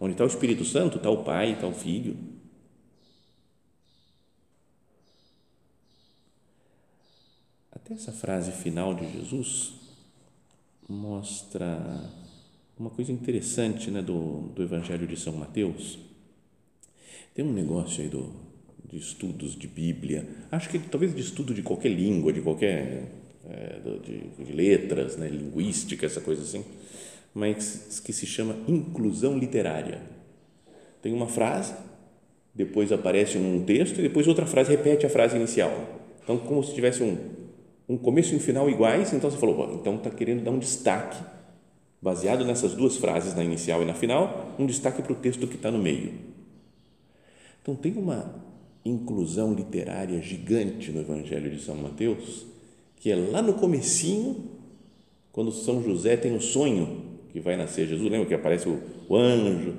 Onde 0.00 0.12
está 0.12 0.22
o 0.22 0.28
Espírito 0.28 0.64
Santo, 0.64 0.96
está 0.96 1.10
o 1.10 1.24
Pai, 1.24 1.54
está 1.54 1.66
o 1.66 1.72
Filho. 1.72 2.16
Essa 7.90 8.12
frase 8.12 8.52
final 8.52 8.94
de 8.94 9.10
Jesus 9.12 9.72
mostra 10.86 12.10
uma 12.78 12.90
coisa 12.90 13.10
interessante 13.10 13.90
né, 13.90 14.02
do, 14.02 14.50
do 14.54 14.62
Evangelho 14.62 15.06
de 15.06 15.16
São 15.16 15.32
Mateus. 15.32 15.98
Tem 17.34 17.44
um 17.44 17.52
negócio 17.52 18.02
aí 18.02 18.08
do, 18.08 18.32
de 18.84 18.98
estudos 18.98 19.56
de 19.56 19.66
Bíblia, 19.66 20.28
acho 20.50 20.68
que 20.68 20.78
talvez 20.78 21.14
de 21.14 21.20
estudo 21.22 21.54
de 21.54 21.62
qualquer 21.62 21.88
língua, 21.88 22.32
de 22.32 22.42
qualquer 22.42 23.10
é, 23.48 23.80
de, 24.04 24.44
de, 24.44 24.52
letras, 24.52 25.16
né, 25.16 25.28
linguística, 25.28 26.04
essa 26.04 26.20
coisa 26.20 26.42
assim, 26.42 26.64
mas 27.34 28.00
que 28.00 28.12
se 28.12 28.26
chama 28.26 28.56
inclusão 28.68 29.38
literária. 29.38 30.02
Tem 31.00 31.12
uma 31.12 31.28
frase, 31.28 31.74
depois 32.54 32.92
aparece 32.92 33.38
um 33.38 33.64
texto 33.64 33.98
e 33.98 34.02
depois 34.02 34.28
outra 34.28 34.44
frase 34.44 34.70
repete 34.70 35.06
a 35.06 35.10
frase 35.10 35.36
inicial. 35.36 36.02
Então, 36.22 36.36
como 36.36 36.62
se 36.62 36.74
tivesse 36.74 37.02
um, 37.02 37.16
um 37.88 37.96
começo 37.96 38.34
e 38.34 38.36
um 38.36 38.40
final 38.40 38.68
iguais, 38.68 39.12
então 39.12 39.30
você 39.30 39.38
falou, 39.38 39.74
então 39.74 39.96
está 39.96 40.10
querendo 40.10 40.44
dar 40.44 40.50
um 40.50 40.58
destaque, 40.58 41.16
baseado 42.02 42.44
nessas 42.44 42.74
duas 42.74 42.96
frases, 42.96 43.34
na 43.34 43.42
inicial 43.42 43.82
e 43.82 43.86
na 43.86 43.94
final, 43.94 44.54
um 44.58 44.66
destaque 44.66 45.02
para 45.02 45.12
o 45.12 45.16
texto 45.16 45.46
que 45.46 45.56
está 45.56 45.70
no 45.70 45.78
meio. 45.78 46.12
Então, 47.62 47.74
tem 47.74 47.94
uma 47.94 48.34
inclusão 48.84 49.52
literária 49.52 50.20
gigante 50.22 50.90
no 50.92 51.00
Evangelho 51.00 51.50
de 51.50 51.60
São 51.60 51.74
Mateus, 51.76 52.46
que 52.96 53.10
é 53.10 53.16
lá 53.16 53.42
no 53.42 53.54
comecinho, 53.54 54.44
quando 55.32 55.50
São 55.50 55.82
José 55.82 56.16
tem 56.16 56.34
o 56.34 56.40
sonho 56.40 57.02
que 57.30 57.40
vai 57.40 57.56
nascer 57.56 57.86
Jesus, 57.86 58.10
lembra 58.10 58.26
que 58.26 58.34
aparece 58.34 58.68
o, 58.68 58.80
o 59.08 59.16
anjo 59.16 59.74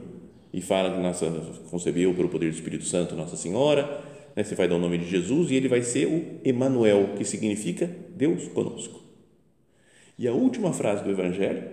e 0.54 0.62
fala 0.62 0.94
que 0.94 1.02
nossa, 1.02 1.30
concebeu 1.70 2.14
pelo 2.14 2.30
poder 2.30 2.52
do 2.52 2.56
Espírito 2.56 2.86
Santo 2.86 3.16
Nossa 3.16 3.36
Senhora, 3.36 4.04
né, 4.36 4.44
você 4.44 4.56
vai 4.56 4.68
dar 4.68 4.76
o 4.76 4.80
nome 4.80 4.98
de 4.98 5.10
Jesus 5.10 5.52
e 5.52 5.56
ele 5.56 5.68
vai 5.68 5.82
ser 5.82 6.08
o 6.08 6.40
Emanuel, 6.44 7.16
que 7.16 7.26
significa 7.26 7.88
Deus 8.16 8.48
conosco. 8.48 9.02
E 10.18 10.28
a 10.28 10.34
última 10.34 10.74
frase 10.74 11.04
do 11.04 11.10
Evangelho, 11.10 11.70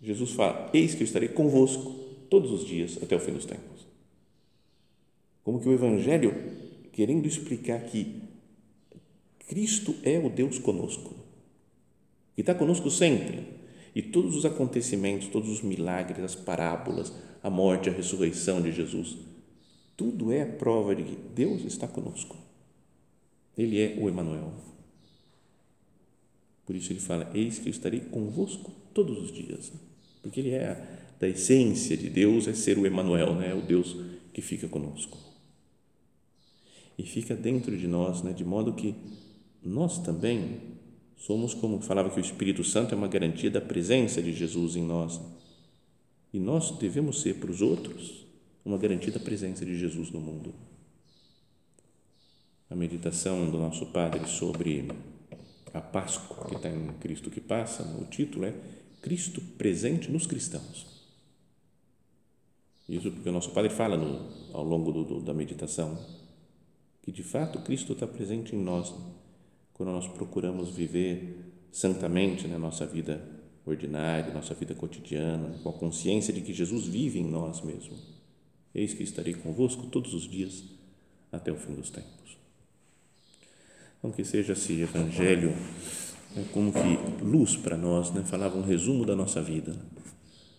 Jesus 0.00 0.32
fala: 0.32 0.70
Eis 0.72 0.94
que 0.94 1.02
eu 1.02 1.06
estarei 1.06 1.28
convosco 1.28 1.90
todos 2.30 2.50
os 2.52 2.64
dias 2.64 2.98
até 3.02 3.16
o 3.16 3.20
fim 3.20 3.32
dos 3.32 3.44
tempos. 3.44 3.86
Como 5.42 5.60
que 5.60 5.68
o 5.68 5.72
Evangelho, 5.72 6.34
querendo 6.92 7.26
explicar 7.26 7.80
que 7.80 8.22
Cristo 9.48 9.94
é 10.02 10.18
o 10.18 10.28
Deus 10.28 10.58
conosco, 10.58 11.14
que 12.34 12.42
está 12.42 12.54
conosco 12.54 12.90
sempre. 12.90 13.58
E 13.94 14.02
todos 14.02 14.36
os 14.36 14.44
acontecimentos, 14.44 15.26
todos 15.28 15.48
os 15.48 15.62
milagres, 15.62 16.22
as 16.22 16.34
parábolas, 16.34 17.12
a 17.42 17.50
morte, 17.50 17.88
a 17.88 17.92
ressurreição 17.92 18.60
de 18.60 18.70
Jesus, 18.70 19.16
tudo 19.98 20.30
é 20.30 20.42
a 20.42 20.46
prova 20.46 20.94
de 20.94 21.02
que 21.02 21.16
Deus 21.34 21.64
está 21.64 21.88
conosco. 21.88 22.36
Ele 23.56 23.80
é 23.80 23.98
o 24.00 24.08
Emanuel. 24.08 24.52
Por 26.64 26.76
isso 26.76 26.92
ele 26.92 27.00
fala: 27.00 27.28
Eis 27.34 27.58
que 27.58 27.68
eu 27.68 27.72
estarei 27.72 27.98
convosco 27.98 28.70
todos 28.94 29.18
os 29.18 29.32
dias. 29.32 29.72
Porque 30.22 30.38
ele 30.38 30.50
é 30.50 30.68
a, 30.68 30.74
da 31.18 31.28
essência 31.28 31.96
de 31.96 32.08
Deus, 32.08 32.46
é 32.46 32.54
ser 32.54 32.78
o 32.78 32.86
Emanuel, 32.86 33.34
né? 33.34 33.52
o 33.52 33.60
Deus 33.60 33.96
que 34.32 34.40
fica 34.40 34.68
conosco. 34.68 35.18
E 36.96 37.02
fica 37.02 37.34
dentro 37.34 37.76
de 37.76 37.88
nós, 37.88 38.22
né? 38.22 38.32
de 38.32 38.44
modo 38.44 38.74
que 38.74 38.94
nós 39.60 39.98
também 39.98 40.60
somos 41.16 41.54
como 41.54 41.80
falava 41.80 42.10
que 42.10 42.20
o 42.20 42.20
Espírito 42.20 42.62
Santo 42.62 42.94
é 42.94 42.96
uma 42.96 43.08
garantia 43.08 43.50
da 43.50 43.60
presença 43.60 44.22
de 44.22 44.32
Jesus 44.32 44.76
em 44.76 44.82
nós. 44.84 45.20
E 46.32 46.38
nós 46.38 46.70
devemos 46.78 47.20
ser 47.20 47.34
para 47.40 47.50
os 47.50 47.60
outros 47.60 48.27
uma 48.64 48.78
garantia 48.78 49.12
da 49.12 49.20
presença 49.20 49.64
de 49.64 49.78
Jesus 49.78 50.10
no 50.10 50.20
mundo. 50.20 50.54
A 52.70 52.74
meditação 52.74 53.50
do 53.50 53.58
nosso 53.58 53.86
Padre 53.86 54.26
sobre 54.28 54.88
a 55.72 55.80
Páscoa, 55.80 56.46
que 56.48 56.56
está 56.56 56.68
em 56.68 56.88
Cristo 57.00 57.30
que 57.30 57.40
passa, 57.40 57.82
o 57.82 58.04
título 58.04 58.44
é 58.44 58.54
Cristo 59.00 59.40
presente 59.56 60.10
nos 60.10 60.26
cristãos. 60.26 60.86
Isso 62.88 63.10
porque 63.10 63.28
o 63.28 63.32
nosso 63.32 63.50
Padre 63.50 63.70
fala 63.70 63.96
no, 63.96 64.54
ao 64.54 64.64
longo 64.64 64.90
do, 64.92 65.04
do, 65.04 65.20
da 65.20 65.34
meditação 65.34 65.98
que 67.02 67.12
de 67.12 67.22
fato 67.22 67.60
Cristo 67.60 67.94
está 67.94 68.06
presente 68.06 68.54
em 68.54 68.58
nós 68.58 68.94
quando 69.72 69.92
nós 69.92 70.06
procuramos 70.06 70.68
viver 70.70 71.38
santamente 71.72 72.46
na 72.46 72.58
nossa 72.58 72.84
vida 72.84 73.26
ordinária, 73.64 74.34
nossa 74.34 74.54
vida 74.54 74.74
cotidiana, 74.74 75.58
com 75.62 75.70
a 75.70 75.72
consciência 75.72 76.34
de 76.34 76.42
que 76.42 76.52
Jesus 76.52 76.86
vive 76.86 77.18
em 77.18 77.26
nós 77.26 77.62
mesmo. 77.62 77.96
Eis 78.78 78.94
que 78.94 79.02
estarei 79.02 79.34
convosco 79.34 79.86
todos 79.86 80.14
os 80.14 80.28
dias 80.28 80.64
até 81.32 81.52
o 81.52 81.56
fim 81.56 81.74
dos 81.74 81.90
tempos. 81.90 82.38
Então, 83.98 84.12
que 84.12 84.24
seja 84.24 84.52
esse 84.52 84.80
evangelho 84.80 85.50
né, 86.36 86.44
como 86.52 86.72
que 86.72 87.24
luz 87.24 87.56
para 87.56 87.76
nós, 87.76 88.12
né? 88.12 88.22
falava 88.24 88.56
um 88.56 88.62
resumo 88.62 89.04
da 89.04 89.16
nossa 89.16 89.42
vida. 89.42 89.76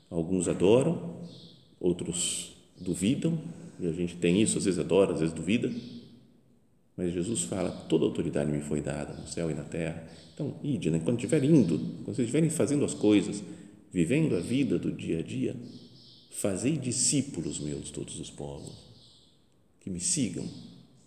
Alguns 0.09 0.47
adoram, 0.47 1.21
outros 1.79 2.55
duvidam, 2.79 3.39
e 3.79 3.87
a 3.87 3.91
gente 3.91 4.15
tem 4.17 4.41
isso, 4.41 4.57
às 4.57 4.65
vezes 4.65 4.79
adora, 4.79 5.13
às 5.13 5.19
vezes 5.21 5.33
duvida 5.33 5.71
mas 6.99 7.13
Jesus 7.13 7.43
fala: 7.43 7.71
toda 7.71 8.03
autoridade 8.03 8.51
me 8.51 8.59
foi 8.59 8.81
dada 8.81 9.13
no 9.13 9.25
céu 9.25 9.49
e 9.49 9.53
na 9.53 9.63
terra. 9.63 10.03
Então, 10.33 10.55
ide, 10.61 10.91
né? 10.91 10.99
quando 11.01 11.15
estiver 11.15 11.41
indo, 11.45 11.79
quando 11.79 12.15
vocês 12.15 12.25
estiverem 12.27 12.49
fazendo 12.49 12.83
as 12.83 12.93
coisas, 12.93 13.41
vivendo 13.89 14.35
a 14.35 14.41
vida 14.41 14.77
do 14.77 14.91
dia 14.91 15.19
a 15.19 15.21
dia, 15.21 15.55
fazei 16.29 16.77
discípulos 16.77 17.59
meus, 17.59 17.91
todos 17.91 18.19
os 18.19 18.29
povos, 18.29 18.71
que 19.79 19.89
me 19.89 19.99
sigam, 19.99 20.47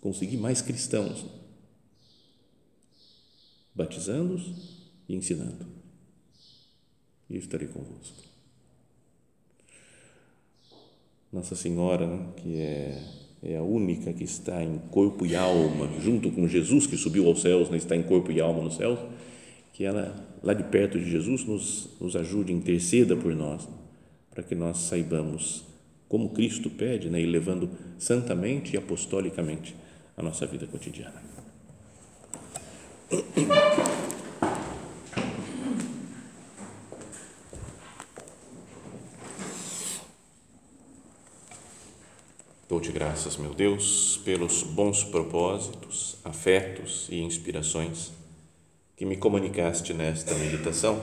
conseguir 0.01 0.37
mais 0.37 0.61
cristãos, 0.61 1.25
batizando-os 3.75 4.53
e 5.09 5.15
ensinando. 5.15 5.67
E 7.31 7.35
eu 7.35 7.41
estarei 7.41 7.69
convosco. 7.69 8.23
Nossa 11.33 11.57
Senhora, 11.57 12.07
que 12.37 12.57
é 12.61 13.23
é 13.43 13.57
a 13.57 13.63
única 13.63 14.13
que 14.13 14.23
está 14.23 14.63
em 14.63 14.79
corpo 14.91 15.27
e 15.27 15.35
alma, 15.35 15.91
junto 16.01 16.31
com 16.31 16.47
Jesus 16.47 16.87
que 16.87 16.97
subiu 16.97 17.27
aos 17.27 17.43
céus, 17.43 17.69
né, 17.69 17.77
está 17.77 17.97
em 17.97 18.03
corpo 18.03 18.31
e 18.31 18.41
alma 18.41 18.63
nos 18.63 18.77
céus, 18.77 19.01
que 19.73 19.85
ela, 19.85 20.15
lá 20.43 20.55
de 20.55 20.63
perto 20.63 20.97
de 20.97 21.11
Jesus, 21.11 21.45
nos, 21.45 21.89
nos 22.01 22.15
ajude, 22.15 22.53
interceda 22.53 23.17
por 23.17 23.35
nós, 23.35 23.69
para 24.33 24.43
que 24.43 24.55
nós 24.55 24.79
saibamos, 24.79 25.65
como 26.09 26.31
Cristo 26.31 26.71
pede, 26.71 27.09
né, 27.09 27.19
levando 27.21 27.71
santamente 27.99 28.75
e 28.75 28.77
apostolicamente 28.77 29.77
a 30.17 30.23
nossa 30.23 30.47
vida 30.47 30.67
cotidiana. 30.67 31.23
Dou-te 42.69 42.91
graças, 42.91 43.37
meu 43.37 43.53
Deus, 43.53 44.19
pelos 44.25 44.63
bons 44.63 45.05
propósitos, 45.05 46.17
afetos 46.25 47.07
e 47.11 47.21
inspirações 47.21 48.11
que 48.97 49.05
me 49.05 49.17
comunicaste 49.17 49.93
nesta 49.93 50.35
meditação. 50.35 51.03